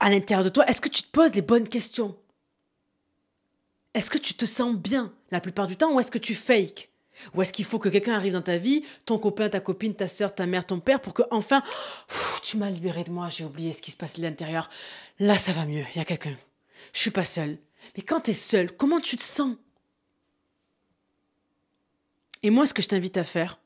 à 0.00 0.10
l'intérieur 0.10 0.44
de 0.44 0.48
toi? 0.48 0.66
Est-ce 0.66 0.80
que 0.80 0.88
tu 0.88 1.02
te 1.02 1.10
poses 1.10 1.34
les 1.34 1.42
bonnes 1.42 1.68
questions? 1.68 2.16
Est-ce 3.94 4.10
que 4.10 4.18
tu 4.18 4.34
te 4.34 4.46
sens 4.46 4.74
bien 4.74 5.12
la 5.30 5.40
plupart 5.40 5.66
du 5.66 5.76
temps 5.76 5.92
ou 5.92 6.00
est-ce 6.00 6.10
que 6.10 6.18
tu 6.18 6.34
fakes? 6.34 6.88
Ou 7.34 7.42
est-ce 7.42 7.52
qu'il 7.52 7.66
faut 7.66 7.78
que 7.78 7.90
quelqu'un 7.90 8.14
arrive 8.14 8.32
dans 8.32 8.40
ta 8.40 8.56
vie, 8.56 8.82
ton 9.04 9.18
copain, 9.18 9.50
ta 9.50 9.60
copine, 9.60 9.94
ta 9.94 10.08
soeur, 10.08 10.34
ta 10.34 10.46
mère, 10.46 10.66
ton 10.66 10.80
père, 10.80 11.00
pour 11.00 11.12
que 11.12 11.22
enfin, 11.30 11.62
tu 12.42 12.56
m'as 12.56 12.70
libéré 12.70 13.04
de 13.04 13.10
moi, 13.10 13.28
j'ai 13.28 13.44
oublié 13.44 13.74
ce 13.74 13.82
qui 13.82 13.90
se 13.90 13.98
passe 13.98 14.18
à 14.18 14.22
l'intérieur. 14.22 14.70
Là, 15.18 15.36
ça 15.36 15.52
va 15.52 15.66
mieux, 15.66 15.84
il 15.94 15.98
y 15.98 16.00
a 16.00 16.06
quelqu'un. 16.06 16.36
Je 16.94 17.00
suis 17.00 17.10
pas 17.10 17.26
seule. 17.26 17.58
Mais 17.96 18.02
quand 18.02 18.22
tu 18.22 18.30
es 18.30 18.34
seule, 18.34 18.74
comment 18.76 19.00
tu 19.00 19.16
te 19.16 19.22
sens? 19.22 19.56
Et 22.42 22.50
moi, 22.50 22.66
ce 22.66 22.74
que 22.74 22.82
je 22.82 22.88
t'invite 22.88 23.16
à 23.16 23.24
faire, 23.24 23.58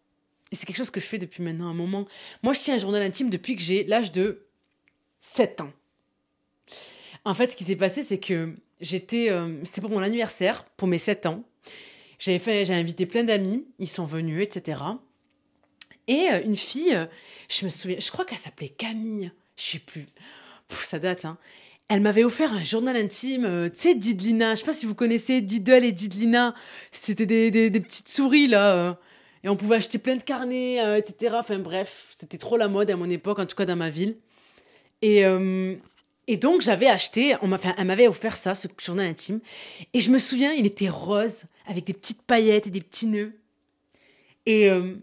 et 0.53 0.57
c'est 0.57 0.67
quelque 0.67 0.77
chose 0.77 0.91
que 0.91 1.01
je 1.01 1.07
fais 1.07 1.19
depuis 1.19 1.43
maintenant 1.43 1.69
un 1.69 1.75
moment, 1.75 2.07
moi, 2.43 2.53
je 2.53 2.61
tiens 2.61 2.75
un 2.75 2.79
journal 2.79 3.03
intime 3.03 3.31
depuis 3.31 3.57
que 3.57 3.63
j'ai 3.63 3.85
l'âge 3.85 4.13
de 4.13 4.47
7 5.21 5.61
ans. 5.63 5.73
En 7.25 7.35
fait, 7.35 7.51
ce 7.51 7.57
qui 7.57 7.65
s'est 7.65 7.77
passé, 7.77 8.03
c'est 8.03 8.21
que 8.21 8.55
j'étais, 8.81 9.31
euh, 9.31 9.65
c'était 9.65 9.81
pour 9.81 9.91
mon 9.91 10.03
anniversaire, 10.03 10.65
pour 10.77 10.89
mes 10.89 10.99
7 10.99 11.27
ans. 11.27 11.45
J'avais 12.19 12.39
fait, 12.39 12.65
j'ai 12.65 12.75
invité 12.75 13.07
plein 13.07 13.25
d'amis, 13.25 13.67
ils 13.79 13.89
sont 13.89 14.05
venus, 14.05 14.43
etc. 14.43 14.81
Et 16.07 16.29
euh, 16.31 16.43
une 16.45 16.57
fille, 16.57 16.97
je 17.49 17.65
me 17.65 17.71
souviens, 17.71 17.99
je 17.99 18.11
crois 18.11 18.25
qu'elle 18.25 18.39
s'appelait 18.39 18.69
Camille, 18.69 19.33
je 19.57 19.63
sais 19.63 19.79
plus, 19.81 20.07
ça 20.69 20.99
date, 20.99 21.25
hein. 21.25 21.39
Elle 21.89 22.01
m'avait 22.01 22.25
offert 22.25 22.53
un 22.53 22.63
journal 22.63 22.97
intime, 22.97 23.45
euh, 23.45 23.69
tu 23.69 23.81
sais, 23.81 23.95
Didlina. 23.95 24.55
Je 24.55 24.61
sais 24.61 24.67
pas 24.67 24.73
si 24.73 24.87
vous 24.87 24.95
connaissez 24.95 25.41
Diddle 25.41 25.85
et 25.85 25.93
Didlina. 25.93 26.55
C'était 26.91 27.27
des, 27.27 27.51
des, 27.51 27.81
petites 27.81 28.09
souris, 28.09 28.49
là. 28.49 28.99
et 29.45 29.49
on 29.49 29.57
pouvait 29.57 29.77
acheter 29.77 29.99
plein 29.99 30.17
de 30.17 30.23
carnets, 30.23 30.99
etc. 30.99 31.37
Enfin 31.39 31.59
bref, 31.61 32.15
c'était 32.17 32.39
trop 32.39 32.57
la 32.57 32.69
mode 32.69 32.91
à 32.91 32.97
mon 32.97 33.09
époque, 33.09 33.39
en 33.39 33.47
tout 33.47 33.55
cas 33.55 33.67
dans 33.67 33.77
ma 33.77 33.91
ville. 33.91 34.17
Et, 35.01 35.25
et 36.29 36.37
donc, 36.37 36.61
j'avais 36.61 36.89
acheté, 36.89 37.37
on 37.41 37.57
elle 37.57 37.87
m'avait 37.87 38.09
offert 38.09 38.37
ça, 38.37 38.55
ce 38.55 38.67
journal 38.79 39.07
intime. 39.07 39.41
Et 39.95 40.01
je 40.01 40.11
me 40.11 40.19
souviens, 40.19 40.53
il 40.53 40.67
était 40.67 40.89
rose, 40.89 41.45
avec 41.67 41.85
des 41.85 41.93
petites 41.93 42.23
paillettes 42.23 42.67
et 42.67 42.71
des 42.71 42.81
petits 42.81 43.07
nœuds. 43.07 43.33
Et, 44.45 44.69
euh, 44.69 44.95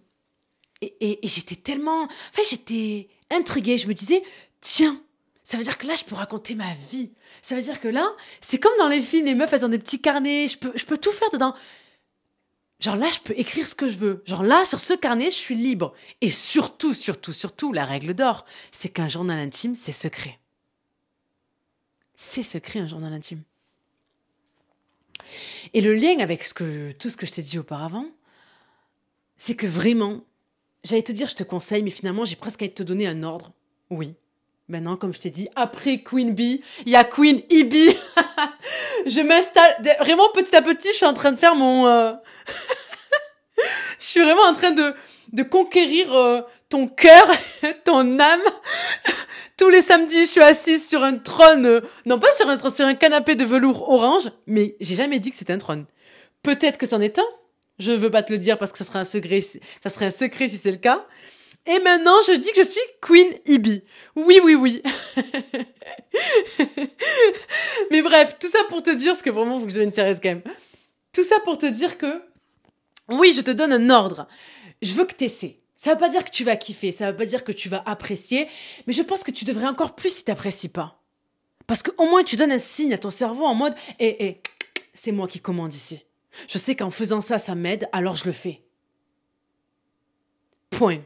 et, 0.81 1.19
j'étais 1.23 1.55
tellement. 1.55 2.03
Enfin, 2.03 2.41
j'étais 2.49 3.07
intriguée. 3.29 3.77
Je 3.77 3.87
me 3.87 3.93
disais, 3.93 4.21
tiens, 4.59 5.01
ça 5.43 5.57
veut 5.57 5.63
dire 5.63 5.77
que 5.77 5.87
là, 5.87 5.95
je 5.95 6.03
peux 6.03 6.15
raconter 6.15 6.55
ma 6.55 6.73
vie. 6.91 7.11
Ça 7.41 7.55
veut 7.55 7.61
dire 7.61 7.81
que 7.81 7.87
là, 7.87 8.07
c'est 8.41 8.59
comme 8.59 8.77
dans 8.77 8.87
les 8.87 9.01
films, 9.01 9.25
les 9.25 9.35
meufs, 9.35 9.51
elles 9.51 9.65
ont 9.65 9.69
des 9.69 9.79
petits 9.79 10.01
carnets. 10.01 10.47
Je 10.47 10.57
peux, 10.57 10.71
je 10.75 10.85
peux 10.85 10.97
tout 10.97 11.11
faire 11.11 11.29
dedans. 11.31 11.53
Genre 12.79 12.95
là, 12.95 13.09
je 13.11 13.19
peux 13.19 13.33
écrire 13.37 13.67
ce 13.67 13.75
que 13.75 13.89
je 13.89 13.97
veux. 13.97 14.23
Genre 14.25 14.43
là, 14.43 14.65
sur 14.65 14.79
ce 14.79 14.93
carnet, 14.93 15.31
je 15.31 15.35
suis 15.35 15.55
libre. 15.55 15.93
Et 16.21 16.29
surtout, 16.29 16.93
surtout, 16.93 17.33
surtout, 17.33 17.73
la 17.73 17.85
règle 17.85 18.13
d'or, 18.13 18.45
c'est 18.71 18.89
qu'un 18.89 19.07
journal 19.07 19.39
intime, 19.39 19.75
c'est 19.75 19.91
secret 19.91 20.39
c'est 22.23 22.43
secret 22.43 22.79
un 22.79 22.87
journal 22.87 23.13
intime. 23.13 23.43
Et 25.73 25.81
le 25.81 25.93
lien 25.93 26.19
avec 26.19 26.43
ce 26.43 26.53
que, 26.53 26.91
tout 26.93 27.09
ce 27.09 27.17
que 27.17 27.25
je 27.25 27.31
t'ai 27.31 27.41
dit 27.41 27.59
auparavant, 27.59 28.05
c'est 29.37 29.55
que 29.55 29.67
vraiment, 29.67 30.23
j'allais 30.83 31.03
te 31.03 31.11
dire 31.11 31.27
je 31.27 31.35
te 31.35 31.43
conseille, 31.43 31.83
mais 31.83 31.89
finalement 31.89 32.25
j'ai 32.25 32.35
presque 32.35 32.61
à 32.61 32.69
te 32.69 32.83
donner 32.83 33.07
un 33.07 33.23
ordre. 33.23 33.51
Oui. 33.89 34.15
Maintenant, 34.69 34.95
comme 34.95 35.13
je 35.13 35.19
t'ai 35.19 35.29
dit, 35.29 35.49
après 35.55 36.03
Queen 36.03 36.33
Bee, 36.33 36.63
il 36.85 36.91
y 36.91 36.95
a 36.95 37.03
Queen 37.03 37.39
E.B. 37.51 37.73
je 39.05 39.21
m'installe. 39.21 39.75
Vraiment, 39.99 40.29
petit 40.33 40.55
à 40.55 40.61
petit, 40.61 40.87
je 40.89 40.97
suis 40.97 41.05
en 41.05 41.13
train 41.13 41.33
de 41.33 41.39
faire 41.39 41.55
mon. 41.55 41.85
Euh, 41.87 42.13
je 43.99 44.05
suis 44.05 44.21
vraiment 44.21 44.43
en 44.43 44.53
train 44.53 44.71
de, 44.71 44.93
de 45.33 45.43
conquérir 45.43 46.13
euh, 46.13 46.41
ton 46.69 46.87
cœur, 46.87 47.29
ton 47.83 48.19
âme, 48.19 48.41
tous 49.57 49.69
les 49.69 49.81
samedis, 49.81 50.21
je 50.21 50.31
suis 50.31 50.41
assise 50.41 50.87
sur 50.87 51.03
un 51.03 51.17
trône, 51.17 51.65
euh, 51.65 51.81
non 52.05 52.17
pas 52.17 52.31
sur 52.31 52.47
un 52.47 52.57
sur 52.69 52.85
un 52.85 52.95
canapé 52.95 53.35
de 53.35 53.43
velours 53.43 53.89
orange, 53.89 54.31
mais 54.47 54.75
j'ai 54.79 54.95
jamais 54.95 55.19
dit 55.19 55.29
que 55.29 55.35
c'était 55.35 55.53
un 55.53 55.57
trône. 55.57 55.85
Peut-être 56.41 56.77
que 56.77 56.85
c'en 56.85 57.01
est 57.01 57.19
un. 57.19 57.25
Je 57.79 57.91
veux 57.91 58.11
pas 58.11 58.23
te 58.23 58.31
le 58.31 58.39
dire 58.39 58.57
parce 58.57 58.71
que 58.71 58.77
ça 58.77 58.85
serait 58.85 58.99
un 58.99 59.03
secret, 59.03 59.41
ça 59.41 59.89
serait 59.89 60.05
un 60.05 60.11
secret 60.11 60.47
si 60.47 60.57
c'est 60.57 60.71
le 60.71 60.77
cas. 60.77 61.05
Et 61.65 61.79
maintenant, 61.79 62.21
je 62.27 62.33
dis 62.33 62.51
que 62.51 62.63
je 62.63 62.67
suis 62.67 62.81
Queen 63.01 63.33
Ibi. 63.45 63.83
Oui, 64.15 64.39
oui, 64.43 64.55
oui. 64.55 64.81
mais 67.91 68.01
bref, 68.01 68.37
tout 68.39 68.47
ça 68.49 68.59
pour 68.67 68.83
te 68.83 68.89
dire, 68.89 69.13
parce 69.13 69.21
que 69.21 69.29
vraiment, 69.29 69.59
faut 69.59 69.65
que 69.65 69.71
je 69.71 69.75
devienne 69.75 69.93
sérieuse 69.93 70.19
quand 70.21 70.29
même. 70.29 70.43
Tout 71.13 71.23
ça 71.23 71.39
pour 71.41 71.57
te 71.57 71.65
dire 71.65 71.97
que, 71.97 72.21
oui, 73.09 73.33
je 73.33 73.41
te 73.41 73.51
donne 73.51 73.71
un 73.71 73.89
ordre. 73.89 74.27
Je 74.81 74.93
veux 74.93 75.05
que 75.05 75.15
tu 75.15 75.25
essaies. 75.25 75.61
Ça 75.75 75.91
veut 75.91 75.97
pas 75.97 76.09
dire 76.09 76.23
que 76.23 76.29
tu 76.29 76.43
vas 76.43 76.55
kiffer, 76.55 76.91
ça 76.91 77.11
veut 77.11 77.17
pas 77.17 77.25
dire 77.25 77.43
que 77.43 77.51
tu 77.51 77.67
vas 77.69 77.83
apprécier, 77.85 78.47
mais 78.87 78.93
je 78.93 79.01
pense 79.01 79.23
que 79.23 79.31
tu 79.31 79.43
devrais 79.43 79.67
encore 79.67 79.95
plus 79.95 80.15
si 80.15 80.23
t'apprécies 80.23 80.69
pas. 80.69 81.01
Parce 81.67 81.83
qu'au 81.83 82.05
moins 82.05 82.23
tu 82.23 82.35
donnes 82.35 82.51
un 82.51 82.57
signe 82.57 82.93
à 82.93 82.97
ton 82.97 83.09
cerveau 83.09 83.45
en 83.45 83.53
mode 83.53 83.75
Eh, 83.99 84.25
eh, 84.25 84.41
c'est 84.93 85.11
moi 85.11 85.27
qui 85.27 85.39
commande 85.39 85.73
ici. 85.73 86.05
Je 86.47 86.57
sais 86.57 86.75
qu'en 86.75 86.89
faisant 86.89 87.21
ça, 87.21 87.37
ça 87.37 87.55
m'aide, 87.55 87.89
alors 87.91 88.15
je 88.15 88.25
le 88.25 88.31
fais. 88.31 88.61
Point. 90.69 91.01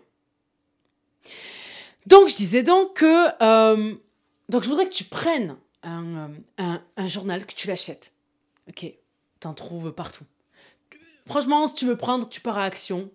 Donc 2.06 2.30
je 2.30 2.36
disais 2.36 2.64
donc 2.64 2.96
que 2.96 3.28
euh, 3.44 3.96
donc 4.50 4.64
je 4.64 4.70
voudrais 4.70 4.86
que 4.86 4.94
tu 4.94 5.04
prennes 5.04 5.58
un, 5.84 6.32
euh, 6.60 6.78
un 6.96 7.08
journal, 7.08 7.46
que 7.46 7.54
tu 7.54 7.68
l'achètes. 7.68 8.14
Ok, 8.70 8.86
t'en 9.40 9.54
trouves 9.54 9.92
partout. 9.92 10.26
Franchement, 11.26 11.68
si 11.68 11.74
tu 11.74 11.86
veux 11.86 11.98
prendre, 11.98 12.28
tu 12.30 12.40
pars 12.40 12.58
à 12.58 12.64
Action. 12.64 13.10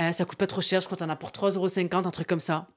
Euh, 0.00 0.12
ça 0.12 0.24
coûte 0.24 0.38
pas 0.38 0.46
trop 0.46 0.60
cher, 0.60 0.80
je 0.80 0.86
crois 0.86 0.96
que 0.96 1.04
t'en 1.04 1.08
as 1.08 1.16
pour 1.16 1.30
3,50€, 1.30 2.06
un 2.06 2.10
truc 2.10 2.26
comme 2.26 2.40
ça. 2.40 2.68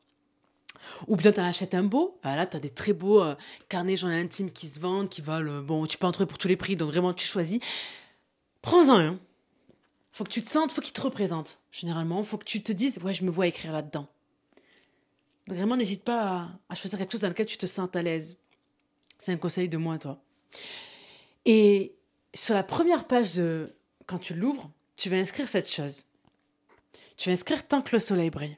Ou 1.07 1.15
bien 1.15 1.31
t'en 1.31 1.43
achètes 1.43 1.73
un 1.73 1.83
beau. 1.83 2.19
Voilà, 2.21 2.37
là, 2.37 2.45
t'as 2.45 2.59
des 2.59 2.69
très 2.69 2.93
beaux 2.93 3.21
euh, 3.21 3.35
carnets 3.69 3.97
journal 3.97 4.19
intime 4.19 4.51
qui 4.51 4.67
se 4.67 4.79
vendent, 4.79 5.09
qui 5.09 5.21
valent. 5.21 5.61
Bon, 5.63 5.85
tu 5.87 5.97
peux 5.97 6.05
en 6.05 6.11
trouver 6.11 6.27
pour 6.27 6.37
tous 6.37 6.47
les 6.47 6.57
prix, 6.57 6.75
donc 6.75 6.89
vraiment, 6.91 7.13
tu 7.13 7.25
choisis. 7.25 7.59
Prends-en 8.61 8.99
un. 8.99 9.19
Faut 10.11 10.23
que 10.23 10.29
tu 10.29 10.41
te 10.41 10.49
sentes, 10.49 10.71
faut 10.71 10.81
qu'il 10.81 10.93
te 10.93 11.01
représente. 11.01 11.57
Généralement, 11.71 12.23
faut 12.23 12.37
que 12.37 12.45
tu 12.45 12.61
te 12.61 12.71
dises, 12.71 12.99
ouais, 13.03 13.13
je 13.13 13.23
me 13.23 13.31
vois 13.31 13.47
écrire 13.47 13.71
là-dedans. 13.71 14.07
Vraiment, 15.47 15.77
n'hésite 15.77 16.03
pas 16.03 16.49
à, 16.69 16.75
choisir 16.75 16.97
quelque 16.97 17.11
chose 17.11 17.21
dans 17.21 17.29
lequel 17.29 17.45
tu 17.45 17.57
te 17.57 17.65
sens 17.65 17.89
à 17.93 18.01
l'aise. 18.01 18.37
C'est 19.17 19.31
un 19.31 19.37
conseil 19.37 19.69
de 19.69 19.77
moi, 19.77 19.97
toi. 19.97 20.21
Et 21.45 21.95
sur 22.33 22.55
la 22.55 22.63
première 22.63 23.05
page 23.05 23.35
de 23.35 23.75
quand 24.07 24.19
tu 24.19 24.33
l'ouvres, 24.33 24.71
tu 24.95 25.09
vas 25.09 25.17
inscrire 25.17 25.47
cette 25.47 25.69
chose. 25.69 26.05
Tu 27.17 27.29
vas 27.29 27.33
inscrire 27.33 27.67
tant 27.67 27.81
que 27.81 27.95
le 27.95 27.99
soleil 27.99 28.29
brille. 28.29 28.57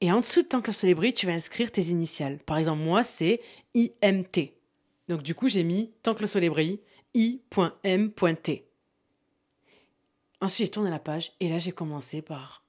Et 0.00 0.10
en 0.12 0.20
dessous 0.20 0.42
de 0.42 0.48
tant 0.48 0.60
que 0.60 0.66
le 0.66 0.72
soleil 0.72 0.94
brille, 0.94 1.14
tu 1.14 1.26
vas 1.26 1.32
inscrire 1.32 1.70
tes 1.70 1.86
initiales. 1.86 2.38
Par 2.40 2.58
exemple, 2.58 2.82
moi, 2.82 3.02
c'est 3.02 3.40
IMT. 3.74 4.52
Donc 5.08 5.22
du 5.22 5.34
coup, 5.34 5.48
j'ai 5.48 5.64
mis 5.64 5.92
tant 6.02 6.14
que 6.14 6.20
le 6.20 6.26
soleil 6.26 6.50
brille, 6.50 6.80
I.M.T. 7.14 8.66
Ensuite, 10.40 10.66
j'ai 10.66 10.70
tourné 10.70 10.90
la 10.90 10.98
page 10.98 11.32
et 11.40 11.48
là, 11.48 11.58
j'ai 11.58 11.72
commencé 11.72 12.22
par. 12.22 12.63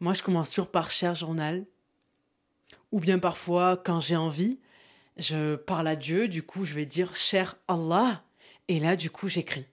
Moi, 0.00 0.14
je 0.14 0.22
commence 0.22 0.50
toujours 0.50 0.70
par 0.70 0.90
cher 0.90 1.14
journal. 1.14 1.66
Ou 2.90 3.00
bien 3.00 3.18
parfois, 3.18 3.76
quand 3.76 4.00
j'ai 4.00 4.16
envie, 4.16 4.58
je 5.16 5.56
parle 5.56 5.86
à 5.88 5.96
Dieu, 5.96 6.26
du 6.26 6.42
coup, 6.42 6.64
je 6.64 6.74
vais 6.74 6.86
dire 6.86 7.14
cher 7.14 7.56
Allah. 7.68 8.22
Et 8.68 8.80
là, 8.80 8.96
du 8.96 9.10
coup, 9.10 9.28
j'écris. 9.28 9.66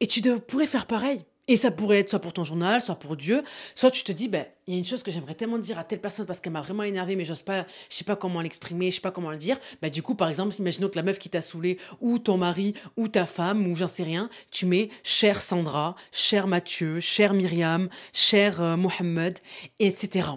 Et 0.00 0.06
tu 0.06 0.22
pourrais 0.40 0.66
faire 0.66 0.86
pareil. 0.86 1.24
Et 1.50 1.56
ça 1.56 1.72
pourrait 1.72 1.98
être 1.98 2.08
soit 2.08 2.20
pour 2.20 2.32
ton 2.32 2.44
journal, 2.44 2.80
soit 2.80 2.94
pour 2.94 3.16
Dieu, 3.16 3.42
soit 3.74 3.90
tu 3.90 4.04
te 4.04 4.12
dis, 4.12 4.28
ben, 4.28 4.46
il 4.68 4.74
y 4.74 4.76
a 4.76 4.78
une 4.78 4.86
chose 4.86 5.02
que 5.02 5.10
j'aimerais 5.10 5.34
tellement 5.34 5.58
dire 5.58 5.80
à 5.80 5.84
telle 5.84 6.00
personne 6.00 6.24
parce 6.24 6.38
qu'elle 6.38 6.52
m'a 6.52 6.60
vraiment 6.60 6.84
énervé, 6.84 7.16
mais 7.16 7.24
j'ose 7.24 7.42
pas, 7.42 7.66
je 7.88 7.96
sais 7.96 8.04
pas 8.04 8.14
comment 8.14 8.40
l'exprimer, 8.40 8.92
je 8.92 8.94
sais 8.94 9.00
pas 9.00 9.10
comment 9.10 9.32
le 9.32 9.36
dire. 9.36 9.58
Ben, 9.82 9.90
du 9.90 10.00
coup, 10.00 10.14
par 10.14 10.28
exemple, 10.28 10.54
imaginons 10.56 10.88
que 10.88 10.94
la 10.94 11.02
meuf 11.02 11.18
qui 11.18 11.28
t'a 11.28 11.42
saoulé, 11.42 11.76
ou 12.00 12.20
ton 12.20 12.36
mari, 12.36 12.74
ou 12.96 13.08
ta 13.08 13.26
femme, 13.26 13.66
ou 13.66 13.74
j'en 13.74 13.88
sais 13.88 14.04
rien, 14.04 14.30
tu 14.52 14.64
mets 14.64 14.90
cher 15.02 15.42
Sandra, 15.42 15.96
cher 16.12 16.46
Mathieu, 16.46 17.00
cher 17.00 17.34
Myriam, 17.34 17.88
cher 18.12 18.62
euh, 18.62 18.76
Mohamed, 18.76 19.40
etc. 19.80 20.28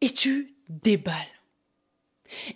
Et 0.00 0.10
tu 0.10 0.56
déballes. 0.68 1.14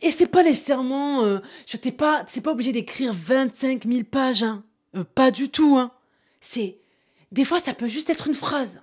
Et 0.02 0.10
c'est 0.10 0.26
pas 0.26 0.42
nécessairement, 0.42 1.22
euh, 1.22 1.38
je 1.66 1.76
t'ai 1.76 1.92
pas, 1.92 2.24
c'est 2.26 2.40
pas 2.40 2.50
obligé 2.50 2.72
d'écrire 2.72 3.12
25 3.12 3.86
000 3.86 4.02
pages, 4.10 4.42
hein. 4.42 4.64
Euh, 4.96 5.04
pas 5.04 5.30
du 5.30 5.50
tout, 5.50 5.76
hein. 5.78 5.92
C'est. 6.44 6.78
Des 7.32 7.44
fois, 7.46 7.58
ça 7.58 7.72
peut 7.72 7.88
juste 7.88 8.10
être 8.10 8.28
une 8.28 8.34
phrase. 8.34 8.82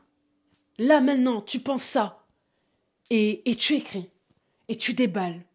Là, 0.79 0.99
maintenant, 0.99 1.41
tu 1.41 1.59
penses 1.59 1.83
ça. 1.83 2.25
Et, 3.11 3.49
et 3.49 3.55
tu 3.55 3.75
écris. 3.75 4.09
Et 4.67 4.75
tu 4.75 4.95
déballes. 4.95 5.45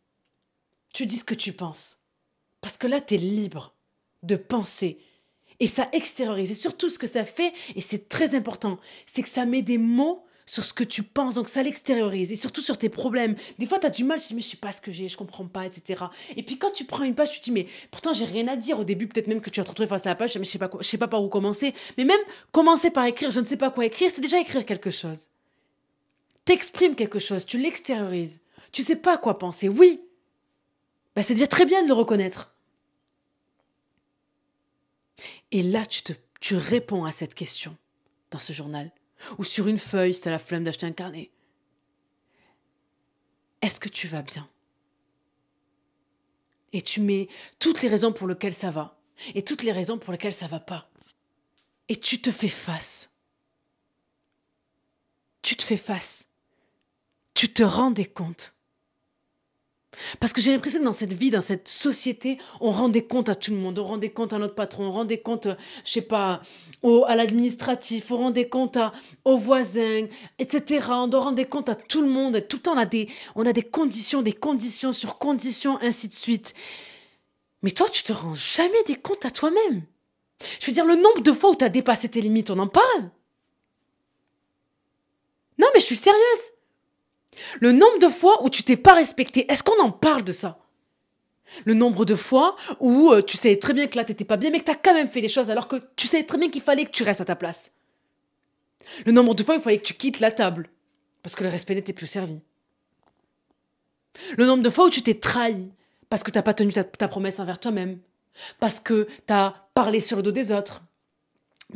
Tu 0.94 1.04
dis 1.04 1.16
ce 1.16 1.24
que 1.24 1.34
tu 1.34 1.52
penses. 1.52 1.98
Parce 2.60 2.78
que 2.78 2.86
là, 2.86 3.00
tu 3.00 3.14
es 3.14 3.18
libre 3.18 3.74
de 4.22 4.36
penser. 4.36 5.00
Et 5.58 5.66
ça 5.66 5.88
extériorise. 5.92 6.52
Et 6.52 6.54
surtout, 6.54 6.88
ce 6.88 6.98
que 6.98 7.08
ça 7.08 7.24
fait, 7.24 7.52
et 7.74 7.80
c'est 7.80 8.08
très 8.08 8.36
important, 8.36 8.78
c'est 9.04 9.22
que 9.22 9.28
ça 9.28 9.44
met 9.44 9.62
des 9.62 9.78
mots 9.78 10.24
sur 10.46 10.64
ce 10.64 10.72
que 10.72 10.84
tu 10.84 11.02
penses, 11.02 11.34
donc 11.34 11.48
ça 11.48 11.62
l'extériorise, 11.62 12.30
et 12.30 12.36
surtout 12.36 12.60
sur 12.60 12.78
tes 12.78 12.88
problèmes. 12.88 13.34
Des 13.58 13.66
fois, 13.66 13.80
tu 13.80 13.86
as 13.86 13.90
du 13.90 14.04
mal, 14.04 14.20
tu 14.20 14.24
te 14.24 14.28
dis, 14.28 14.34
mais 14.36 14.42
je 14.42 14.50
sais 14.50 14.56
pas 14.56 14.70
ce 14.70 14.80
que 14.80 14.92
j'ai, 14.92 15.08
je 15.08 15.16
comprends 15.16 15.46
pas, 15.46 15.66
etc. 15.66 16.04
Et 16.36 16.42
puis 16.44 16.56
quand 16.56 16.70
tu 16.70 16.84
prends 16.84 17.02
une 17.02 17.16
page, 17.16 17.32
tu 17.32 17.40
te 17.40 17.44
dis, 17.44 17.50
mais 17.50 17.66
pourtant, 17.90 18.12
j'ai 18.12 18.24
rien 18.24 18.46
à 18.46 18.56
dire. 18.56 18.78
Au 18.78 18.84
début, 18.84 19.08
peut-être 19.08 19.26
même 19.26 19.40
que 19.40 19.50
tu 19.50 19.60
vas 19.60 19.64
te 19.64 19.70
retrouver 19.70 19.88
face 19.88 20.06
à 20.06 20.10
la 20.10 20.14
page, 20.14 20.38
mais 20.38 20.44
je 20.44 20.50
sais 20.50 20.58
pas, 20.58 20.70
je 20.80 20.86
sais 20.86 20.98
pas 20.98 21.08
par 21.08 21.22
où 21.22 21.28
commencer. 21.28 21.74
Mais 21.98 22.04
même 22.04 22.20
commencer 22.52 22.90
par 22.90 23.04
écrire, 23.06 23.32
je 23.32 23.40
ne 23.40 23.44
sais 23.44 23.56
pas 23.56 23.70
quoi 23.70 23.84
écrire, 23.84 24.10
c'est 24.14 24.20
déjà 24.20 24.38
écrire 24.38 24.64
quelque 24.64 24.90
chose. 24.90 25.28
T'exprimes 26.44 26.94
quelque 26.94 27.18
chose, 27.18 27.44
tu 27.44 27.58
l'extériorises. 27.58 28.40
Tu 28.70 28.82
sais 28.82 28.96
pas 28.96 29.18
quoi 29.18 29.38
penser, 29.38 29.68
oui. 29.68 30.00
Bah, 31.16 31.24
c'est 31.24 31.34
déjà 31.34 31.48
très 31.48 31.66
bien 31.66 31.82
de 31.82 31.88
le 31.88 31.94
reconnaître. 31.94 32.54
Et 35.50 35.62
là, 35.62 35.84
tu, 35.86 36.02
te, 36.02 36.12
tu 36.40 36.54
réponds 36.54 37.04
à 37.04 37.10
cette 37.10 37.34
question 37.34 37.76
dans 38.30 38.38
ce 38.38 38.52
journal. 38.52 38.92
Ou 39.38 39.44
sur 39.44 39.68
une 39.68 39.78
feuille 39.78 40.14
si 40.14 40.22
t'as 40.22 40.30
la 40.30 40.38
flemme 40.38 40.64
d'acheter 40.64 40.86
un 40.86 40.92
carnet. 40.92 41.30
Est-ce 43.62 43.80
que 43.80 43.88
tu 43.88 44.08
vas 44.08 44.22
bien? 44.22 44.48
Et 46.72 46.82
tu 46.82 47.00
mets 47.00 47.28
toutes 47.58 47.82
les 47.82 47.88
raisons 47.88 48.12
pour 48.12 48.26
lesquelles 48.26 48.54
ça 48.54 48.70
va. 48.70 48.98
Et 49.34 49.42
toutes 49.42 49.62
les 49.62 49.72
raisons 49.72 49.98
pour 49.98 50.12
lesquelles 50.12 50.34
ça 50.34 50.46
va 50.46 50.60
pas. 50.60 50.90
Et 51.88 51.96
tu 51.96 52.20
te 52.20 52.30
fais 52.30 52.48
face. 52.48 53.10
Tu 55.42 55.56
te 55.56 55.62
fais 55.62 55.76
face. 55.76 56.28
Tu 57.34 57.52
te 57.52 57.62
rends 57.62 57.90
des 57.90 58.06
comptes 58.06 58.55
parce 60.20 60.32
que 60.32 60.40
j'ai 60.40 60.52
l'impression 60.52 60.80
que 60.80 60.84
dans 60.84 60.92
cette 60.92 61.12
vie, 61.12 61.30
dans 61.30 61.40
cette 61.40 61.68
société, 61.68 62.38
on 62.60 62.70
rend 62.70 62.88
des 62.88 63.04
comptes 63.04 63.28
à 63.28 63.34
tout 63.34 63.50
le 63.50 63.56
monde. 63.56 63.78
On 63.78 63.84
rend 63.84 63.96
des 63.96 64.10
comptes 64.10 64.32
à 64.32 64.38
notre 64.38 64.54
patron, 64.54 64.86
on 64.86 64.90
rend 64.90 65.04
des 65.04 65.18
comptes, 65.18 65.48
je 65.84 65.90
sais 65.90 66.02
pas, 66.02 66.42
au, 66.82 67.04
à 67.06 67.16
l'administratif, 67.16 68.10
on 68.10 68.18
rend 68.18 68.30
des 68.30 68.48
comptes 68.48 68.76
à, 68.76 68.92
aux 69.24 69.38
voisins, 69.38 70.06
etc. 70.38 70.86
On 70.90 71.08
doit 71.08 71.20
rendre 71.20 71.36
des 71.36 71.46
comptes 71.46 71.68
à 71.68 71.74
tout 71.74 72.02
le 72.02 72.08
monde. 72.08 72.46
Tout 72.48 72.56
le 72.56 72.62
temps, 72.62 72.74
on 72.74 72.78
a 72.78 72.84
des, 72.84 73.08
on 73.34 73.46
a 73.46 73.52
des 73.52 73.62
conditions, 73.62 74.22
des 74.22 74.32
conditions 74.32 74.92
sur 74.92 75.18
conditions, 75.18 75.78
ainsi 75.80 76.08
de 76.08 76.14
suite. 76.14 76.54
Mais 77.62 77.70
toi, 77.70 77.88
tu 77.90 78.02
te 78.02 78.12
rends 78.12 78.34
jamais 78.34 78.82
des 78.86 78.96
comptes 78.96 79.24
à 79.24 79.30
toi-même. 79.30 79.82
Je 80.60 80.66
veux 80.66 80.72
dire, 80.72 80.84
le 80.84 80.96
nombre 80.96 81.20
de 81.22 81.32
fois 81.32 81.50
où 81.50 81.56
tu 81.56 81.64
as 81.64 81.70
dépassé 81.70 82.08
tes 82.08 82.20
limites, 82.20 82.50
on 82.50 82.58
en 82.58 82.68
parle. 82.68 83.10
Non, 85.58 85.68
mais 85.72 85.80
je 85.80 85.86
suis 85.86 85.96
sérieuse. 85.96 86.52
Le 87.60 87.72
nombre 87.72 87.98
de 88.00 88.08
fois 88.08 88.42
où 88.42 88.50
tu 88.50 88.62
t'es 88.62 88.76
pas 88.76 88.94
respecté, 88.94 89.50
est-ce 89.50 89.62
qu'on 89.62 89.80
en 89.80 89.90
parle 89.90 90.24
de 90.24 90.32
ça? 90.32 90.58
Le 91.64 91.74
nombre 91.74 92.04
de 92.04 92.14
fois 92.14 92.56
où 92.80 93.12
euh, 93.12 93.22
tu 93.22 93.36
sais 93.36 93.56
très 93.56 93.72
bien 93.72 93.86
que 93.86 93.96
là 93.96 94.04
t'étais 94.04 94.24
pas 94.24 94.36
bien, 94.36 94.50
mais 94.50 94.58
que 94.58 94.64
t'as 94.64 94.74
quand 94.74 94.94
même 94.94 95.08
fait 95.08 95.20
des 95.20 95.28
choses 95.28 95.50
alors 95.50 95.68
que 95.68 95.76
tu 95.94 96.06
sais 96.06 96.24
très 96.24 96.38
bien 96.38 96.50
qu'il 96.50 96.62
fallait 96.62 96.84
que 96.84 96.90
tu 96.90 97.02
restes 97.02 97.20
à 97.20 97.24
ta 97.24 97.36
place. 97.36 97.70
Le 99.04 99.12
nombre 99.12 99.34
de 99.34 99.42
fois 99.42 99.54
où 99.54 99.58
il 99.58 99.62
fallait 99.62 99.78
que 99.78 99.86
tu 99.86 99.94
quittes 99.94 100.20
la 100.20 100.30
table 100.30 100.68
parce 101.22 101.34
que 101.34 101.44
le 101.44 101.50
respect 101.50 101.74
n'était 101.74 101.92
plus 101.92 102.06
servi. 102.06 102.40
Le 104.36 104.46
nombre 104.46 104.62
de 104.62 104.70
fois 104.70 104.86
où 104.86 104.90
tu 104.90 105.02
t'es 105.02 105.14
trahi 105.14 105.70
parce 106.08 106.22
que 106.22 106.30
t'as 106.30 106.42
pas 106.42 106.54
tenu 106.54 106.72
ta 106.72 107.08
promesse 107.08 107.40
envers 107.40 107.58
toi-même, 107.58 107.98
parce 108.60 108.80
que 108.80 109.08
t'as 109.26 109.54
parlé 109.74 110.00
sur 110.00 110.16
le 110.16 110.22
dos 110.22 110.30
des 110.30 110.52
autres, 110.52 110.82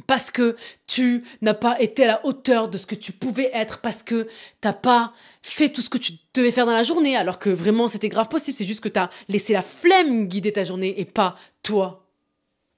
parce 0.07 0.31
que 0.31 0.57
tu 0.87 1.25
n'as 1.41 1.55
pas 1.55 1.81
été 1.81 2.05
à 2.05 2.07
la 2.07 2.27
hauteur 2.27 2.69
de 2.69 2.79
ce 2.79 2.87
que 2.87 2.95
tu 2.95 3.13
pouvais 3.13 3.51
être, 3.53 3.81
parce 3.81 4.03
que 4.03 4.29
t'as 4.61 4.73
pas 4.73 5.13
fait 5.43 5.71
tout 5.71 5.81
ce 5.81 5.91
que 5.91 5.99
tu 5.99 6.13
devais 6.35 6.53
faire 6.53 6.67
dans 6.67 6.73
la 6.73 6.85
journée, 6.85 7.17
alors 7.17 7.39
que 7.39 7.51
vraiment 7.51 7.89
c'était 7.89 8.09
grave 8.09 8.29
possible, 8.29 8.57
c'est 8.57 8.67
juste 8.67 8.81
que 8.81 8.89
tu 8.89 8.99
as 8.99 9.11
laissé 9.29 9.53
la 9.53 9.63
flemme 9.63 10.27
guider 10.27 10.53
ta 10.53 10.65
journée 10.65 11.01
et 11.01 11.05
pas 11.05 11.37
toi. 11.63 12.07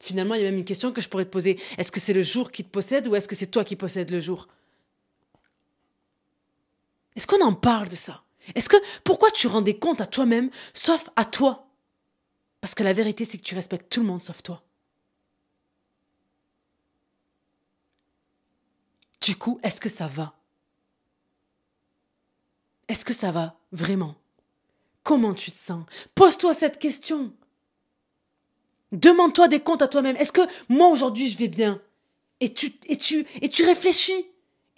Finalement, 0.00 0.34
il 0.34 0.42
y 0.42 0.44
a 0.44 0.50
même 0.50 0.58
une 0.58 0.64
question 0.64 0.90
que 0.90 1.00
je 1.00 1.08
pourrais 1.08 1.24
te 1.24 1.30
poser. 1.30 1.60
Est-ce 1.78 1.92
que 1.92 2.00
c'est 2.00 2.12
le 2.12 2.24
jour 2.24 2.50
qui 2.50 2.64
te 2.64 2.70
possède 2.70 3.06
ou 3.06 3.14
est-ce 3.14 3.28
que 3.28 3.36
c'est 3.36 3.46
toi 3.46 3.62
qui 3.62 3.76
possèdes 3.76 4.10
le 4.10 4.20
jour? 4.20 4.48
Est-ce 7.14 7.26
qu'on 7.26 7.40
en 7.40 7.54
parle 7.54 7.88
de 7.88 7.94
ça? 7.94 8.24
Est-ce 8.54 8.68
que 8.68 8.76
pourquoi 9.04 9.30
tu 9.30 9.46
rends 9.46 9.62
des 9.62 9.78
comptes 9.78 10.00
à 10.00 10.06
toi-même 10.06 10.50
sauf 10.74 11.08
à 11.14 11.24
toi? 11.24 11.68
Parce 12.60 12.74
que 12.74 12.82
la 12.82 12.92
vérité 12.92 13.24
c'est 13.24 13.38
que 13.38 13.44
tu 13.44 13.54
respectes 13.54 13.92
tout 13.92 14.00
le 14.00 14.06
monde 14.06 14.22
sauf 14.22 14.42
toi. 14.42 14.64
Du 19.22 19.36
coup, 19.36 19.60
est-ce 19.62 19.80
que 19.80 19.88
ça 19.88 20.08
va? 20.08 20.34
Est-ce 22.88 23.04
que 23.04 23.14
ça 23.14 23.30
va 23.30 23.56
vraiment? 23.70 24.16
Comment 25.02 25.32
tu 25.32 25.50
te 25.50 25.56
sens? 25.56 25.84
Pose-toi 26.14 26.54
cette 26.54 26.78
question. 26.78 27.32
Demande-toi 28.90 29.48
des 29.48 29.60
comptes 29.60 29.82
à 29.82 29.88
toi-même. 29.88 30.16
Est-ce 30.16 30.32
que 30.32 30.42
moi 30.68 30.88
aujourd'hui 30.88 31.28
je 31.28 31.38
vais 31.38 31.48
bien? 31.48 31.80
Et 32.40 32.52
tu, 32.52 32.74
et, 32.86 32.98
tu, 32.98 33.26
et 33.40 33.48
tu 33.48 33.64
réfléchis. 33.64 34.26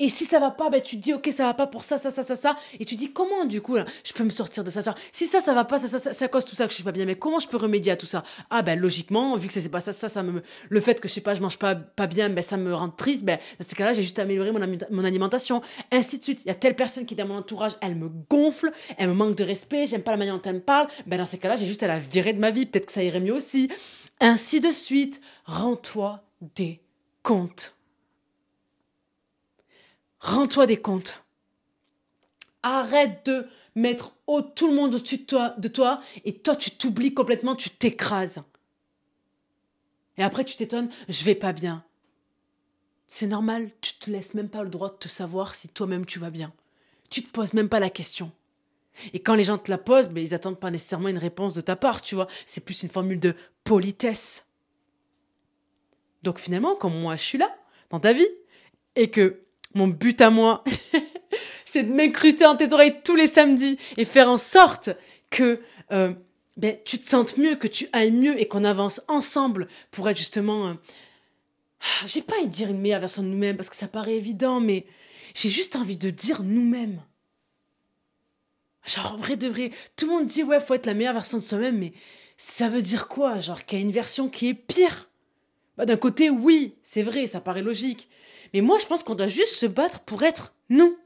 Et 0.01 0.09
si 0.09 0.25
ça 0.25 0.41
va 0.41 0.51
pas, 0.51 0.71
ben 0.71 0.81
tu 0.83 0.97
te 0.97 1.03
dis 1.03 1.15
ok 1.15 1.29
ça 1.31 1.45
va 1.45 1.55
pas 1.55 1.69
pour 1.69 1.85
ça, 1.85 1.99
ça, 1.99 2.11
ça, 2.11 2.25
ça, 2.25 2.35
ça. 2.35 2.57
Et 2.81 2.85
tu 2.85 2.97
dis 2.97 3.13
comment 3.13 3.45
du 3.45 3.61
coup 3.61 3.77
je 4.03 4.13
peux 4.13 4.25
me 4.25 4.31
sortir 4.31 4.65
de 4.65 4.71
ça? 4.71 4.95
si 5.13 5.27
ça 5.27 5.41
ça 5.41 5.55
va 5.55 5.65
pas, 5.65 5.79
ça, 5.79 5.87
ça, 5.87 5.99
ça, 5.99 6.13
ça 6.13 6.29
cause 6.29 6.45
tout 6.45 6.57
ça 6.57 6.65
que 6.65 6.71
je 6.71 6.75
suis 6.75 6.85
pas 6.85 6.91
bien. 6.91 7.05
Mais 7.05 7.15
comment 7.15 7.39
je 7.39 7.47
peux 7.47 7.57
remédier 7.57 7.93
à 7.93 7.97
tout 7.97 8.07
ça? 8.07 8.25
Ah 8.51 8.63
ben 8.63 8.79
logiquement, 8.79 9.37
vu 9.37 9.47
que 9.47 9.55
ça 9.55 9.61
c'est 9.61 9.69
pas 9.69 9.81
ça, 9.81 9.93
ça, 9.93 10.09
ça 10.09 10.23
me, 10.25 10.43
le 10.69 10.81
fait 10.81 11.01
que 11.01 11.07
je 11.07 11.15
sais 11.15 11.21
pas, 11.21 11.35
je 11.35 11.43
mange 11.43 11.59
pas 11.59 11.77
pas 11.77 12.09
bien, 12.09 12.29
ben 12.29 12.43
ça 12.43 12.57
me 12.57 12.75
rend 12.75 12.91
triste. 12.91 13.25
Ben 13.25 13.39
dans 13.61 13.67
ces 13.67 13.77
cas-là, 13.77 13.95
j'ai 13.95 14.03
juste 14.03 14.19
amélioré 14.19 14.51
mon, 14.51 14.61
mon 14.91 15.05
alimentation, 15.05 15.63
ainsi 15.93 16.19
de 16.19 16.25
suite. 16.25 16.43
Il 16.45 16.49
y 16.49 16.51
a 16.51 16.55
telle 16.55 16.75
personne 16.75 17.07
qui 17.07 17.15
est 17.15 17.17
dans 17.17 17.29
mon 17.29 17.39
entourage, 17.39 17.73
elle 17.81 17.95
me 17.95 18.09
gonfle, 18.09 18.73
elle 18.99 19.11
me 19.11 19.15
manque 19.15 19.37
de 19.37 19.45
respect, 19.45 19.87
j'aime 19.87 20.03
pas 20.03 20.11
la 20.11 20.17
manière 20.17 20.35
dont 20.35 20.43
elle 20.45 20.57
me 20.57 20.61
parle. 20.61 20.89
Ben 21.07 21.19
dans 21.19 21.27
ces 21.27 21.39
cas-là, 21.39 21.55
j'ai 21.55 21.67
juste 21.67 21.85
à 21.85 21.87
la 21.87 22.01
virer 22.01 22.33
de 22.33 22.41
ma 22.41 22.51
vie. 22.51 22.67
Peut-être 22.67 22.87
que 22.87 22.93
ça 22.93 23.03
irait 23.03 23.21
mieux 23.21 23.35
aussi. 23.35 23.71
Ainsi 24.21 24.61
de 24.61 24.71
suite. 24.71 25.21
Rends-toi 25.45 26.21
des 26.41 26.81
comptes. 27.23 27.74
Rends-toi 30.25 30.65
des 30.65 30.79
comptes. 30.79 31.23
Arrête 32.63 33.27
de 33.27 33.47
mettre 33.75 34.15
tout 34.55 34.69
le 34.69 34.75
monde 34.75 34.95
au-dessus 34.95 35.19
de 35.19 35.25
toi, 35.25 35.51
de 35.59 35.69
toi 35.69 36.01
et 36.25 36.39
toi 36.39 36.57
tu 36.57 36.71
t'oublies 36.71 37.13
complètement, 37.13 37.55
tu 37.55 37.69
t'écrases. 37.69 38.43
Et 40.17 40.23
après 40.23 40.45
tu 40.45 40.57
t'étonnes, 40.57 40.89
je 41.11 41.25
vais 41.25 41.35
pas 41.35 41.53
bien. 41.53 41.85
C'est 43.07 43.27
normal, 43.27 43.71
tu 43.83 43.93
te 43.99 44.11
laisses 44.11 44.33
même 44.33 44.49
pas 44.49 44.63
le 44.63 44.71
droit 44.71 44.89
de 44.89 44.97
te 44.97 45.09
savoir 45.09 45.55
si 45.55 45.69
toi-même 45.69 46.07
tu 46.07 46.19
vas 46.19 46.31
bien. 46.31 46.55
Tu 47.11 47.23
te 47.23 47.31
poses 47.31 47.53
même 47.53 47.69
pas 47.69 47.79
la 47.79 47.91
question. 47.91 48.33
Et 49.13 49.21
quand 49.21 49.35
les 49.35 49.45
gens 49.45 49.59
te 49.59 49.71
la 49.71 49.77
posent, 49.77 50.09
ben, 50.09 50.25
ils 50.25 50.33
attendent 50.33 50.59
pas 50.59 50.71
nécessairement 50.71 51.09
une 51.09 51.19
réponse 51.19 51.53
de 51.53 51.61
ta 51.61 51.77
part, 51.77 52.01
tu 52.01 52.15
vois. 52.15 52.29
C'est 52.47 52.65
plus 52.65 52.83
une 52.83 52.89
formule 52.89 53.21
de 53.21 53.35
politesse. 53.63 54.47
Donc 56.23 56.39
finalement, 56.39 56.77
comme 56.77 56.99
moi 56.99 57.17
je 57.17 57.25
suis 57.25 57.39
là, 57.39 57.55
dans 57.91 58.01
ta 58.01 58.15
vie, 58.15 58.27
et 58.97 59.11
que 59.11 59.44
mon 59.75 59.89
but 59.89 60.21
à 60.21 60.31
moi, 60.31 60.65
c'est 61.65 61.85
de 61.85 61.93
m'incruster 61.93 62.45
dans 62.45 62.57
tes 62.57 62.73
oreilles 62.73 63.01
tous 63.05 63.17
les 63.17 63.27
samedis 63.27 63.79
et 63.97 64.05
faire 64.05 64.29
en 64.29 64.37
sorte 64.37 64.91
que 65.31 65.61
euh, 65.93 66.13
ben, 66.57 66.77
tu 66.85 66.99
te 66.99 67.09
sentes 67.09 67.37
mieux, 67.37 67.57
que 67.57 67.67
tu 67.67 67.89
ailles 67.93 68.13
mieux 68.13 68.41
et 68.41 68.47
qu'on 68.47 68.65
avance 68.65 69.01
ensemble 69.09 69.69
pour 69.91 70.09
être 70.09 70.19
justement... 70.19 70.69
Euh, 70.69 70.75
j'ai 72.07 72.23
pas 72.23 72.37
envie 72.37 72.47
de 72.47 72.53
dire 72.53 72.71
une 72.71 72.81
meilleure 72.81 73.01
version 73.01 73.23
de 73.23 73.29
nous-mêmes 73.29 73.57
parce 73.57 73.69
que 73.69 73.77
ça 73.77 73.89
paraît 73.89 74.15
évident, 74.15 74.61
mais 74.61 74.87
j'ai 75.35 75.51
juste 75.51 75.77
envie 75.77 75.97
de 75.97 76.11
dire 76.11 76.43
nous-mêmes. 76.43 77.03
Genre, 78.87 79.13
en 79.15 79.17
vrai 79.17 79.37
de 79.37 79.49
vrai, 79.49 79.71
tout 79.97 80.07
le 80.07 80.13
monde 80.13 80.27
dit 80.27 80.43
ouais, 80.43 80.61
faut 80.61 80.75
être 80.75 80.87
la 80.87 80.95
meilleure 80.95 81.15
version 81.15 81.39
de 81.39 81.43
soi-même, 81.43 81.79
mais 81.79 81.93
ça 82.37 82.69
veut 82.69 82.83
dire 82.83 83.09
quoi? 83.09 83.41
Genre 83.41 83.65
qu'il 83.65 83.79
y 83.79 83.83
a 83.83 83.85
une 83.85 83.91
version 83.91 84.29
qui 84.29 84.49
est 84.49 84.55
pire? 84.55 85.09
Bah, 85.77 85.87
D'un 85.87 85.97
côté, 85.97 86.31
oui, 86.31 86.75
c'est 86.83 87.03
vrai, 87.03 87.27
ça 87.27 87.41
paraît 87.41 87.63
logique. 87.63 88.09
Mais 88.53 88.61
moi, 88.61 88.79
je 88.79 88.87
pense 88.87 89.03
qu'on 89.03 89.15
doit 89.15 89.29
juste 89.29 89.55
se 89.55 89.67
battre 89.67 90.01
pour 90.01 90.23
être 90.23 90.55
nous. 90.69 90.97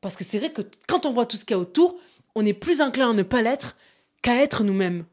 Parce 0.00 0.16
que 0.16 0.24
c'est 0.24 0.38
vrai 0.38 0.52
que 0.52 0.62
quand 0.86 1.06
on 1.06 1.12
voit 1.12 1.26
tout 1.26 1.36
ce 1.36 1.44
qu'il 1.44 1.56
y 1.56 1.58
a 1.58 1.60
autour, 1.60 1.96
on 2.34 2.44
est 2.44 2.52
plus 2.52 2.80
enclin 2.80 3.10
à 3.10 3.12
ne 3.12 3.22
pas 3.22 3.42
l'être 3.42 3.76
qu'à 4.22 4.42
être 4.42 4.64
nous-mêmes. 4.64 5.04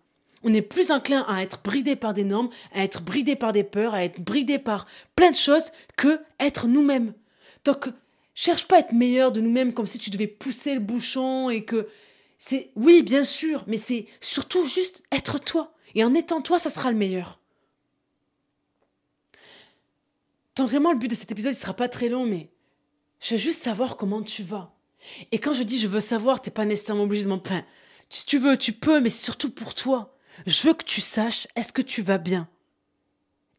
On 0.44 0.54
est 0.54 0.62
plus 0.62 0.92
enclin 0.92 1.26
à 1.28 1.42
être 1.42 1.62
bridé 1.64 1.96
par 1.96 2.14
des 2.14 2.26
normes, 2.26 2.50
à 2.74 2.84
être 2.84 3.02
bridé 3.02 3.36
par 3.36 3.54
des 3.54 3.64
peurs, 3.64 3.94
à 3.94 4.04
être 4.04 4.20
bridé 4.20 4.60
par 4.60 4.88
plein 5.16 5.32
de 5.32 5.36
choses 5.36 5.72
que 5.96 6.20
être 6.40 6.68
nous-mêmes. 6.68 7.14
Donc, 7.64 7.88
cherche 8.36 8.68
pas 8.68 8.78
à 8.78 8.80
être 8.80 8.94
meilleur 8.94 9.32
de 9.32 9.40
nous-mêmes 9.40 9.74
comme 9.74 9.88
si 9.88 10.00
tu 10.00 10.10
devais 10.10 10.28
pousser 10.28 10.74
le 10.74 10.82
bouchon 10.82 11.50
et 11.50 11.64
que 11.64 11.88
c'est 12.38 12.72
oui, 12.76 13.04
bien 13.04 13.24
sûr, 13.24 13.64
mais 13.68 13.78
c'est 13.78 14.06
surtout 14.20 14.66
juste 14.66 15.04
être 15.14 15.40
toi. 15.40 15.74
Et 15.96 16.04
en 16.04 16.14
étant 16.14 16.42
toi, 16.42 16.60
ça 16.60 16.70
sera 16.70 16.92
le 16.92 16.98
meilleur. 16.98 17.40
Tant 20.56 20.66
vraiment, 20.66 20.92
le 20.92 20.98
but 20.98 21.08
de 21.08 21.16
cet 21.16 21.32
épisode, 21.32 21.54
il 21.54 21.58
sera 21.58 21.74
pas 21.74 21.90
très 21.90 22.10
long, 22.10 22.26
mais 22.26 22.52
je 23.20 23.34
veux 23.34 23.40
juste 23.40 23.64
savoir 23.64 23.98
comment 23.98 24.22
tu 24.22 24.44
vas. 24.44 24.76
Et 25.32 25.40
quand 25.40 25.54
je 25.54 25.64
dis 25.64 25.80
je 25.80 25.88
veux 25.88 26.00
savoir, 26.00 26.42
t'es 26.42 26.52
pas 26.52 26.66
nécessairement 26.66 27.04
obligé 27.04 27.24
de 27.24 27.30
m'en 27.30 27.40
peindre. 27.40 27.66
Si 28.10 28.26
tu 28.26 28.38
veux, 28.38 28.58
tu 28.58 28.74
peux, 28.74 29.00
mais 29.00 29.10
c'est 29.10 29.26
surtout 29.26 29.50
pour 29.50 29.76
toi. 29.76 30.16
Je 30.46 30.68
veux 30.68 30.74
que 30.74 30.84
tu 30.84 31.02
saches, 31.02 31.48
est-ce 31.56 31.74
que 31.74 31.82
tu 31.82 32.02
vas 32.02 32.18
bien? 32.18 32.48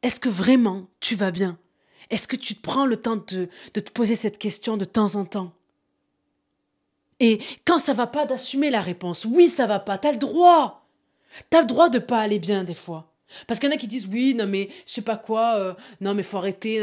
Est-ce 0.03 0.21
que 0.21 0.29
vraiment 0.29 0.89
tu 1.01 1.15
vas 1.15 1.31
bien? 1.31 1.59
Est-ce 2.11 2.29
que 2.29 2.37
tu 2.37 2.55
te 2.55 2.61
prends 2.61 2.87
le 2.87 2.97
temps 2.97 3.17
de, 3.17 3.49
de 3.73 3.81
te 3.81 3.91
poser 3.91 4.15
cette 4.15 4.39
question 4.39 4.77
de 4.77 4.85
temps 4.85 5.17
en 5.17 5.25
temps? 5.25 5.55
Et 7.21 7.41
quand 7.65 7.79
ça 7.79 7.95
va 7.95 8.07
pas, 8.07 8.27
d'assumer 8.27 8.71
la 8.71 8.81
réponse. 8.81 9.25
Oui, 9.25 9.49
ça 9.49 9.67
va 9.67 9.79
pas, 9.79 9.99
t'as 9.99 10.13
le 10.13 10.19
droit. 10.19 10.87
T'as 11.51 11.61
le 11.61 11.67
droit 11.67 11.89
de 11.89 11.99
pas 11.99 12.21
aller 12.21 12.39
bien 12.39 12.65
des 12.65 12.75
fois. 12.75 13.14
Parce 13.47 13.59
qu'il 13.59 13.69
y 13.69 13.73
en 13.73 13.75
a 13.75 13.79
qui 13.79 13.89
disent 13.89 14.07
oui, 14.07 14.35
non 14.35 14.47
mais 14.47 14.69
je 14.87 14.93
sais 14.93 15.03
pas 15.03 15.17
quoi, 15.17 15.57
euh, 15.57 15.75
non 16.01 16.15
mais 16.15 16.23
faut 16.23 16.37
arrêter, 16.37 16.79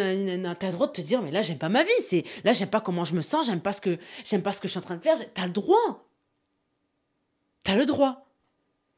t'as 0.60 0.68
le 0.68 0.74
droit 0.74 0.88
de 0.88 0.92
te 0.92 1.02
dire 1.02 1.22
mais 1.22 1.32
là 1.32 1.42
j'aime 1.42 1.58
pas 1.58 1.70
ma 1.70 1.84
vie, 1.84 2.24
là 2.44 2.54
j'aime 2.54 2.70
pas 2.70 2.82
comment 2.82 3.06
je 3.06 3.16
me 3.16 3.22
sens, 3.22 3.46
j'aime 3.46 3.62
pas 3.62 3.74
ce 3.74 3.82
que 3.82 3.98
j'aime 4.26 4.44
je 4.46 4.68
suis 4.68 4.78
en 4.78 4.82
train 4.82 4.96
de 4.96 5.02
faire, 5.02 5.18
t'as 5.34 5.46
le 5.46 5.52
droit. 5.52 6.08
T'as 7.64 7.76
le 7.76 7.86
droit. 7.86 8.28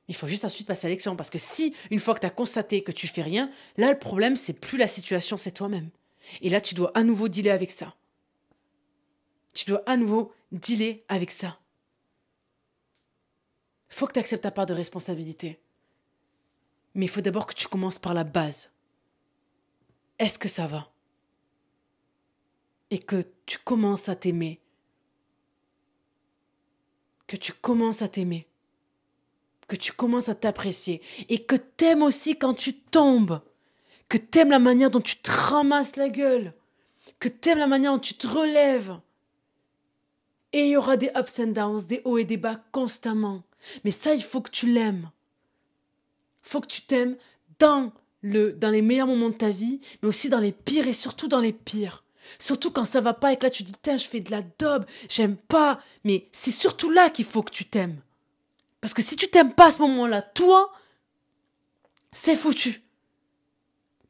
Il 0.08 0.16
faut 0.16 0.28
juste 0.28 0.46
ensuite 0.46 0.68
passer 0.68 0.88
à 0.88 0.90
l'action 0.90 1.16
parce 1.16 1.30
que 1.30 1.38
si 1.38 1.76
une 1.90 2.00
fois 2.00 2.14
que 2.14 2.20
t'as 2.20 2.30
constaté 2.30 2.84
que 2.84 2.92
tu 2.92 3.08
fais 3.08 3.22
rien, 3.22 3.50
là 3.78 3.92
le 3.92 4.00
problème 4.00 4.36
c'est 4.36 4.54
plus 4.54 4.78
la 4.78 4.88
situation, 4.88 5.38
c'est 5.38 5.52
toi-même. 5.52 5.90
Et 6.42 6.50
là 6.50 6.62
tu 6.62 6.76
dois 6.76 6.92
à 6.96 7.04
nouveau 7.04 7.28
dealer 7.28 7.52
avec 7.52 7.72
ça. 7.72 7.96
Tu 9.54 9.66
dois 9.66 9.84
à 9.86 9.98
nouveau 9.98 10.34
dealer 10.52 11.04
avec 11.08 11.32
ça. 11.32 11.60
Faut 13.90 14.08
que 14.08 14.14
tu 14.14 14.20
acceptes 14.20 14.44
ta 14.44 14.52
part 14.52 14.66
de 14.66 14.74
responsabilité. 14.74 15.60
Mais 16.96 17.06
il 17.06 17.10
faut 17.10 17.22
d'abord 17.22 17.48
que 17.48 17.54
tu 17.54 17.68
commences 17.68 18.00
par 18.00 18.14
la 18.14 18.24
base. 18.24 18.70
Est-ce 20.20 20.38
que 20.38 20.50
ça 20.50 20.68
va? 20.68 20.92
Et 22.92 23.00
que 23.00 23.26
tu 23.46 23.58
commences 23.58 24.10
à 24.10 24.16
t'aimer. 24.16 24.60
Que 27.28 27.36
tu 27.36 27.52
commences 27.54 28.02
à 28.02 28.08
t'aimer. 28.08 28.48
Que 29.68 29.76
tu 29.76 29.92
commences 29.92 30.30
à 30.30 30.36
t'apprécier. 30.36 31.02
Et 31.30 31.44
que 31.44 31.56
t'aimes 31.56 32.04
aussi 32.04 32.38
quand 32.38 32.54
tu 32.54 32.74
tombes. 32.76 33.42
Que 34.08 34.18
t'aimes 34.18 34.52
la 34.52 34.60
manière 34.60 34.92
dont 34.92 35.02
tu 35.02 35.18
te 35.18 35.32
ramasses 35.32 35.96
la 35.96 36.10
gueule. 36.10 36.54
Que 37.20 37.30
t'aimes 37.30 37.58
la 37.58 37.68
manière 37.68 37.94
dont 37.94 38.00
tu 38.00 38.14
te 38.14 38.28
relèves. 38.28 39.00
Et 40.52 40.66
il 40.66 40.70
y 40.70 40.78
aura 40.78 40.98
des 40.98 41.12
ups 41.16 41.40
and 41.40 41.48
downs, 41.48 41.88
des 41.88 42.02
hauts 42.06 42.20
et 42.20 42.26
des 42.26 42.38
bas 42.38 42.64
constamment. 42.72 43.42
Mais 43.84 43.92
ça, 43.92 44.14
il 44.14 44.24
faut 44.24 44.42
que 44.42 44.52
tu 44.52 44.68
l'aimes 44.68 45.10
faut 46.44 46.62
que 46.62 46.68
tu 46.68 46.82
t'aimes 46.84 47.18
dans 47.60 47.92
le 48.22 48.54
dans 48.54 48.70
les 48.70 48.82
meilleurs 48.82 49.08
moments 49.08 49.30
de 49.30 49.36
ta 49.36 49.50
vie, 49.50 49.80
mais 50.02 50.10
aussi 50.10 50.30
dans 50.30 50.40
les 50.40 50.52
pires 50.52 50.88
et 50.88 50.94
surtout 50.94 51.28
dans 51.28 51.40
les 51.40 51.54
pires. 51.54 52.04
Surtout 52.40 52.72
quand 52.72 52.86
ça 52.86 53.02
va 53.02 53.14
pas 53.14 53.34
et 53.34 53.38
que 53.38 53.44
là 53.44 53.50
tu 53.50 53.64
dis 53.64 53.74
tiens 53.82 53.98
je 53.98 54.08
fais 54.08 54.22
de 54.22 54.32
la 54.32 54.42
daube, 54.42 54.86
j'aime 55.10 55.36
pas, 55.36 55.80
mais 56.04 56.30
c'est 56.32 56.52
surtout 56.52 56.90
là 56.90 57.10
qu'il 57.10 57.26
faut 57.26 57.44
que 57.44 57.52
tu 57.52 57.66
t'aimes. 57.66 58.00
Parce 58.80 58.94
que 58.94 59.02
si 59.02 59.16
tu 59.16 59.30
t'aimes 59.30 59.54
pas 59.54 59.68
à 59.68 59.72
ce 59.72 59.82
moment-là, 59.82 60.22
toi, 60.22 60.74
c'est 62.12 62.36
foutu. 62.36 62.82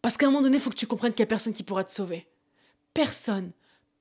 Parce 0.01 0.17
qu'à 0.17 0.25
un 0.25 0.29
moment 0.29 0.41
donné, 0.41 0.57
il 0.57 0.59
faut 0.59 0.71
que 0.71 0.75
tu 0.75 0.87
comprennes 0.87 1.13
qu'il 1.13 1.23
n'y 1.23 1.27
a 1.27 1.27
personne 1.27 1.53
qui 1.53 1.63
pourra 1.63 1.83
te 1.83 1.91
sauver. 1.91 2.27
Personne, 2.93 3.51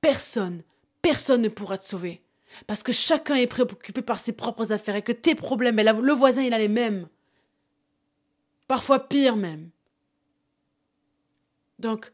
personne, 0.01 0.63
personne 1.01 1.41
ne 1.41 1.49
pourra 1.49 1.77
te 1.77 1.85
sauver. 1.85 2.23
Parce 2.67 2.83
que 2.83 2.91
chacun 2.91 3.35
est 3.35 3.47
préoccupé 3.47 4.01
par 4.01 4.19
ses 4.19 4.33
propres 4.33 4.71
affaires 4.73 4.95
et 4.95 5.01
que 5.01 5.11
tes 5.11 5.35
problèmes, 5.35 5.77
le 5.77 6.13
voisin, 6.13 6.43
il 6.43 6.53
a 6.53 6.57
les 6.57 6.67
mêmes 6.67 7.07
parfois 8.73 9.07
pire 9.07 9.35
même. 9.35 9.69
Donc, 11.77 12.11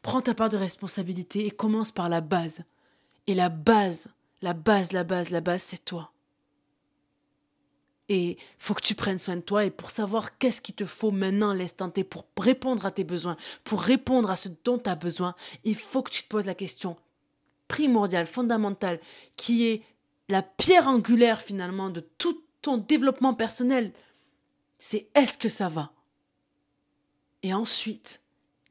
prends 0.00 0.20
ta 0.20 0.32
part 0.32 0.48
de 0.48 0.56
responsabilité 0.56 1.44
et 1.44 1.50
commence 1.50 1.90
par 1.90 2.08
la 2.08 2.20
base. 2.20 2.62
Et 3.26 3.34
la 3.34 3.48
base, 3.48 4.06
la 4.42 4.52
base, 4.52 4.92
la 4.92 5.02
base, 5.02 5.30
la 5.30 5.40
base, 5.40 5.62
c'est 5.62 5.84
toi. 5.84 6.12
Et 8.08 8.38
faut 8.60 8.74
que 8.74 8.80
tu 8.80 8.94
prennes 8.94 9.18
soin 9.18 9.34
de 9.34 9.40
toi 9.40 9.64
et 9.64 9.72
pour 9.72 9.90
savoir 9.90 10.38
qu'est-ce 10.38 10.60
qu'il 10.60 10.76
te 10.76 10.84
faut 10.84 11.10
maintenant 11.10 11.52
l'instant 11.52 11.90
T 11.90 12.04
pour 12.04 12.26
répondre 12.38 12.86
à 12.86 12.92
tes 12.92 13.02
besoins, 13.02 13.36
pour 13.64 13.82
répondre 13.82 14.30
à 14.30 14.36
ce 14.36 14.48
dont 14.62 14.78
tu 14.78 14.88
as 14.88 14.94
besoin, 14.94 15.34
il 15.64 15.74
faut 15.74 16.04
que 16.04 16.12
tu 16.12 16.22
te 16.22 16.28
poses 16.28 16.46
la 16.46 16.54
question 16.54 16.96
primordiale, 17.66 18.28
fondamentale, 18.28 19.00
qui 19.34 19.66
est 19.66 19.82
la 20.28 20.42
pierre 20.42 20.86
angulaire 20.86 21.40
finalement 21.42 21.90
de 21.90 22.06
tout 22.18 22.40
ton 22.62 22.76
développement 22.76 23.34
personnel, 23.34 23.92
c'est 24.78 25.08
est-ce 25.14 25.38
que 25.38 25.48
ça 25.48 25.68
va? 25.68 25.92
Et 27.42 27.54
ensuite, 27.54 28.22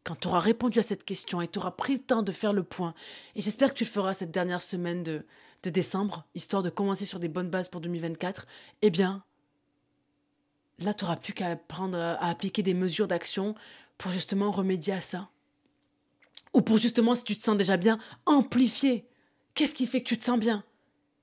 quand 0.04 0.16
tu 0.16 0.28
auras 0.28 0.40
répondu 0.40 0.80
à 0.80 0.84
cette 0.84 1.04
question 1.04 1.42
et 1.42 1.48
tu 1.48 1.60
auras 1.60 1.72
pris 1.72 1.94
le 1.94 2.02
temps 2.02 2.22
de 2.22 2.32
faire 2.32 2.54
le 2.54 2.64
point, 2.64 2.94
et 3.36 3.42
j'espère 3.42 3.70
que 3.70 3.76
tu 3.76 3.84
le 3.84 3.90
feras 3.90 4.14
cette 4.14 4.32
dernière 4.32 4.62
semaine 4.62 5.04
de, 5.04 5.26
de 5.64 5.70
décembre, 5.70 6.26
histoire 6.36 6.62
de 6.62 6.70
commencer 6.70 7.06
sur 7.06 7.20
des 7.20 7.28
bonnes 7.28 7.50
bases 7.50 7.70
pour 7.70 7.82
2024, 7.82 8.46
eh 8.82 8.90
bien, 8.90 9.24
là, 10.80 10.94
tu 10.94 11.04
n'auras 11.04 11.16
plus 11.18 11.34
qu'à 11.34 11.48
apprendre 11.48 11.98
à 11.98 12.30
appliquer 12.30 12.64
des 12.64 12.74
mesures 12.74 13.08
d'action 13.08 13.56
pour 13.98 14.12
justement 14.12 14.52
remédier 14.52 14.94
à 14.94 15.02
ça. 15.02 15.30
Ou 16.54 16.62
pour 16.62 16.78
justement, 16.78 17.16
si 17.16 17.24
tu 17.24 17.36
te 17.36 17.44
sens 17.44 17.58
déjà 17.58 17.78
bien, 17.78 18.00
amplifier. 18.26 19.08
Qu'est-ce 19.56 19.74
qui 19.74 19.88
fait 19.88 20.02
que 20.04 20.08
tu 20.08 20.18
te 20.18 20.24
sens 20.24 20.40
bien? 20.40 20.64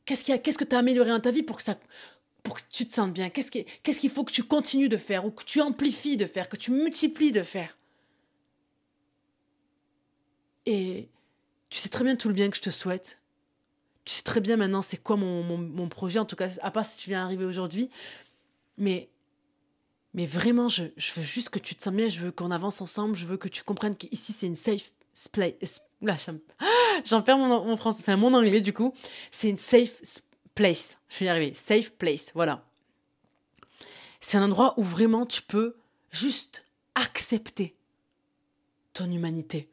Qu'est-ce 0.04 0.58
que 0.58 0.64
tu 0.64 0.74
as 0.74 0.78
amélioré 0.78 1.10
dans 1.10 1.20
ta 1.20 1.30
vie 1.30 1.42
pour 1.42 1.56
que 1.56 1.62
ça, 1.62 1.78
pour 2.42 2.56
que 2.56 2.62
tu 2.70 2.86
te 2.86 2.92
sentes 2.92 3.12
bien 3.12 3.30
Qu'est-ce 3.30 3.50
qu'il 4.00 4.10
faut 4.10 4.24
que 4.24 4.32
tu 4.32 4.42
continues 4.42 4.88
de 4.88 4.96
faire 4.96 5.24
ou 5.24 5.30
que 5.30 5.44
tu 5.44 5.60
amplifies 5.60 6.16
de 6.16 6.26
faire, 6.26 6.48
que 6.48 6.56
tu 6.56 6.70
multiplies 6.70 7.32
de 7.32 7.42
faire? 7.42 7.76
Et 10.66 11.08
tu 11.70 11.78
sais 11.78 11.88
très 11.88 12.04
bien 12.04 12.16
tout 12.16 12.28
le 12.28 12.34
bien 12.34 12.50
que 12.50 12.56
je 12.56 12.62
te 12.62 12.70
souhaite. 12.70 13.18
Tu 14.04 14.14
sais 14.14 14.22
très 14.22 14.40
bien 14.40 14.56
maintenant 14.56 14.82
c'est 14.82 14.96
quoi 14.96 15.16
mon, 15.16 15.42
mon, 15.42 15.88
projet, 15.88 16.18
en 16.18 16.24
tout 16.24 16.36
cas, 16.36 16.48
à 16.60 16.70
part 16.70 16.84
si 16.84 16.98
tu 16.98 17.10
viens 17.10 17.22
arriver 17.24 17.44
aujourd'hui. 17.44 17.88
Mais, 18.78 19.08
mais 20.14 20.26
vraiment, 20.26 20.68
je, 20.68 20.84
je 20.96 21.12
veux 21.14 21.22
juste 21.22 21.50
que 21.50 21.58
tu 21.58 21.74
te 21.74 21.82
sens 21.82 21.94
bien, 21.94 22.08
je 22.08 22.20
veux 22.20 22.32
qu'on 22.32 22.50
avance 22.50 22.80
ensemble, 22.80 23.16
je 23.16 23.26
veux 23.26 23.36
que 23.36 23.48
tu 23.48 23.62
comprennes 23.62 23.94
qu'ici 23.94 24.32
c'est 24.32 24.46
une 24.46 24.56
safe 24.56 24.92
place. 25.30 25.82
Là, 26.00 26.16
j'en 27.04 27.22
perds 27.22 27.38
mon, 27.38 27.64
mon 27.64 27.76
français, 27.76 28.02
enfin 28.02 28.16
mon 28.16 28.34
anglais 28.34 28.60
du 28.60 28.72
coup. 28.72 28.92
C'est 29.30 29.48
une 29.48 29.58
safe 29.58 29.98
place. 29.98 30.22
Je 30.56 31.18
vais 31.18 31.26
y 31.26 31.28
arriver. 31.28 31.54
Safe 31.54 31.90
place. 31.92 32.32
Voilà. 32.34 32.64
C'est 34.20 34.36
un 34.36 34.44
endroit 34.44 34.74
où 34.78 34.82
vraiment 34.82 35.26
tu 35.26 35.42
peux 35.42 35.76
juste 36.10 36.64
accepter 36.94 37.74
ton 38.92 39.10
humanité 39.10 39.68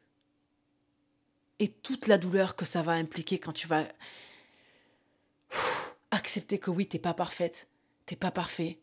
et 1.60 1.68
toute 1.68 2.06
la 2.06 2.18
douleur 2.18 2.56
que 2.56 2.64
ça 2.64 2.82
va 2.82 2.92
impliquer 2.92 3.38
quand 3.38 3.52
tu 3.52 3.68
vas 3.68 3.86
accepter 6.10 6.58
que 6.58 6.70
oui, 6.70 6.86
t'es 6.86 6.98
pas 6.98 7.14
parfaite, 7.14 7.68
t'es 8.06 8.16
pas 8.16 8.30
parfait, 8.30 8.80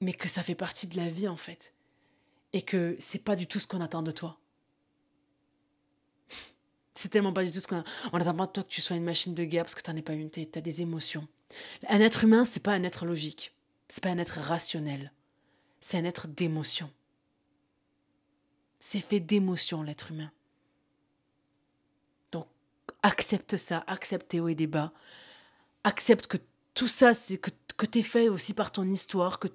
mais 0.00 0.14
que 0.14 0.28
ça 0.28 0.42
fait 0.42 0.54
partie 0.54 0.86
de 0.86 0.96
la 0.96 1.08
vie 1.08 1.28
en 1.28 1.36
fait, 1.36 1.74
et 2.52 2.62
que 2.62 2.96
c'est 2.98 3.22
pas 3.22 3.36
du 3.36 3.46
tout 3.46 3.60
ce 3.60 3.66
qu'on 3.66 3.80
attend 3.80 4.02
de 4.02 4.10
toi. 4.10 4.38
C'est 6.98 7.10
tellement 7.10 7.32
pas 7.32 7.44
du 7.44 7.52
tout 7.52 7.60
ce 7.60 7.68
qu'on 7.68 7.84
on 8.12 8.20
attend 8.20 8.34
pas 8.34 8.46
de 8.46 8.50
toi 8.50 8.64
que 8.64 8.68
tu 8.68 8.80
sois 8.80 8.96
une 8.96 9.04
machine 9.04 9.32
de 9.32 9.44
guerre 9.44 9.62
parce 9.62 9.76
que 9.76 9.82
t'en 9.82 9.94
es 9.94 10.02
pas 10.02 10.14
une, 10.14 10.30
t'as 10.30 10.60
des 10.60 10.82
émotions. 10.82 11.28
Un 11.88 12.00
être 12.00 12.24
humain, 12.24 12.44
c'est 12.44 12.58
pas 12.58 12.72
un 12.72 12.82
être 12.82 13.06
logique, 13.06 13.54
c'est 13.86 14.02
pas 14.02 14.08
un 14.08 14.18
être 14.18 14.40
rationnel, 14.40 15.12
c'est 15.78 15.96
un 15.96 16.04
être 16.04 16.26
d'émotion. 16.26 16.90
C'est 18.80 19.00
fait 19.00 19.20
d'émotion 19.20 19.84
l'être 19.84 20.10
humain. 20.10 20.32
Donc 22.32 22.48
accepte 23.04 23.56
ça, 23.56 23.84
accepte 23.86 24.30
tes 24.30 24.40
hauts 24.40 24.48
et 24.48 24.56
des 24.56 24.66
bas. 24.66 24.92
Accepte 25.84 26.26
que 26.26 26.38
tout 26.74 26.88
ça, 26.88 27.14
c'est 27.14 27.38
que, 27.38 27.50
que 27.76 27.86
t'es 27.86 28.02
fait 28.02 28.28
aussi 28.28 28.54
par 28.54 28.72
ton 28.72 28.90
histoire, 28.90 29.38
que 29.38 29.46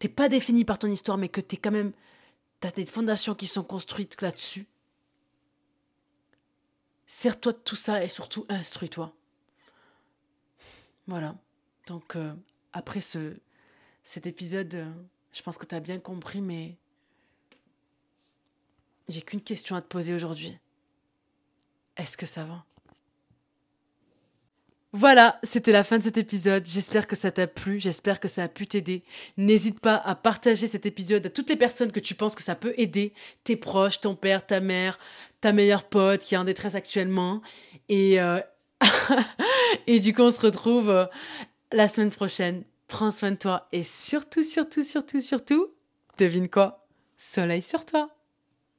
t'es 0.00 0.08
pas 0.08 0.28
défini 0.28 0.64
par 0.64 0.80
ton 0.80 0.88
histoire, 0.88 1.18
mais 1.18 1.28
que 1.28 1.40
t'es 1.40 1.56
quand 1.56 1.70
même. 1.70 1.92
T'as 2.58 2.72
des 2.72 2.84
fondations 2.84 3.36
qui 3.36 3.46
sont 3.46 3.62
construites 3.62 4.20
là-dessus. 4.20 4.66
Sers-toi 7.12 7.54
de 7.54 7.58
tout 7.58 7.74
ça 7.74 8.04
et 8.04 8.08
surtout 8.08 8.46
instruis-toi. 8.48 9.12
Voilà. 11.08 11.34
Donc, 11.88 12.14
euh, 12.14 12.32
après 12.72 13.00
ce, 13.00 13.36
cet 14.04 14.26
épisode, 14.26 14.72
euh, 14.76 14.88
je 15.32 15.42
pense 15.42 15.58
que 15.58 15.66
tu 15.66 15.74
as 15.74 15.80
bien 15.80 15.98
compris, 15.98 16.40
mais 16.40 16.76
j'ai 19.08 19.22
qu'une 19.22 19.40
question 19.40 19.74
à 19.74 19.82
te 19.82 19.88
poser 19.88 20.14
aujourd'hui. 20.14 20.56
Est-ce 21.96 22.16
que 22.16 22.26
ça 22.26 22.44
va? 22.44 22.64
Voilà, 24.92 25.38
c'était 25.44 25.70
la 25.70 25.84
fin 25.84 25.98
de 25.98 26.02
cet 26.02 26.16
épisode. 26.16 26.66
J'espère 26.66 27.06
que 27.06 27.14
ça 27.14 27.30
t'a 27.30 27.46
plu, 27.46 27.78
j'espère 27.78 28.18
que 28.18 28.26
ça 28.26 28.42
a 28.42 28.48
pu 28.48 28.66
t'aider. 28.66 29.04
N'hésite 29.36 29.78
pas 29.78 29.94
à 29.94 30.16
partager 30.16 30.66
cet 30.66 30.84
épisode 30.84 31.26
à 31.26 31.30
toutes 31.30 31.48
les 31.48 31.56
personnes 31.56 31.92
que 31.92 32.00
tu 32.00 32.16
penses 32.16 32.34
que 32.34 32.42
ça 32.42 32.56
peut 32.56 32.74
aider, 32.76 33.14
tes 33.44 33.54
proches, 33.54 34.00
ton 34.00 34.16
père, 34.16 34.44
ta 34.44 34.58
mère, 34.58 34.98
ta 35.40 35.52
meilleure 35.52 35.84
pote 35.84 36.20
qui 36.20 36.34
est 36.34 36.38
en 36.38 36.44
détresse 36.44 36.74
actuellement. 36.74 37.42
Et, 37.88 38.20
euh, 38.20 38.40
et 39.86 40.00
du 40.00 40.14
coup, 40.14 40.22
on 40.22 40.30
se 40.30 40.40
retrouve 40.40 40.90
euh, 40.90 41.06
la 41.72 41.88
semaine 41.88 42.10
prochaine. 42.10 42.64
Prends 42.88 43.10
soin 43.10 43.30
de 43.30 43.36
toi 43.36 43.68
et 43.72 43.82
surtout, 43.82 44.42
surtout, 44.42 44.82
surtout, 44.82 45.20
surtout, 45.20 45.68
devine 46.18 46.48
quoi? 46.48 46.88
Soleil 47.16 47.62
sur 47.62 47.84
toi 47.86 48.08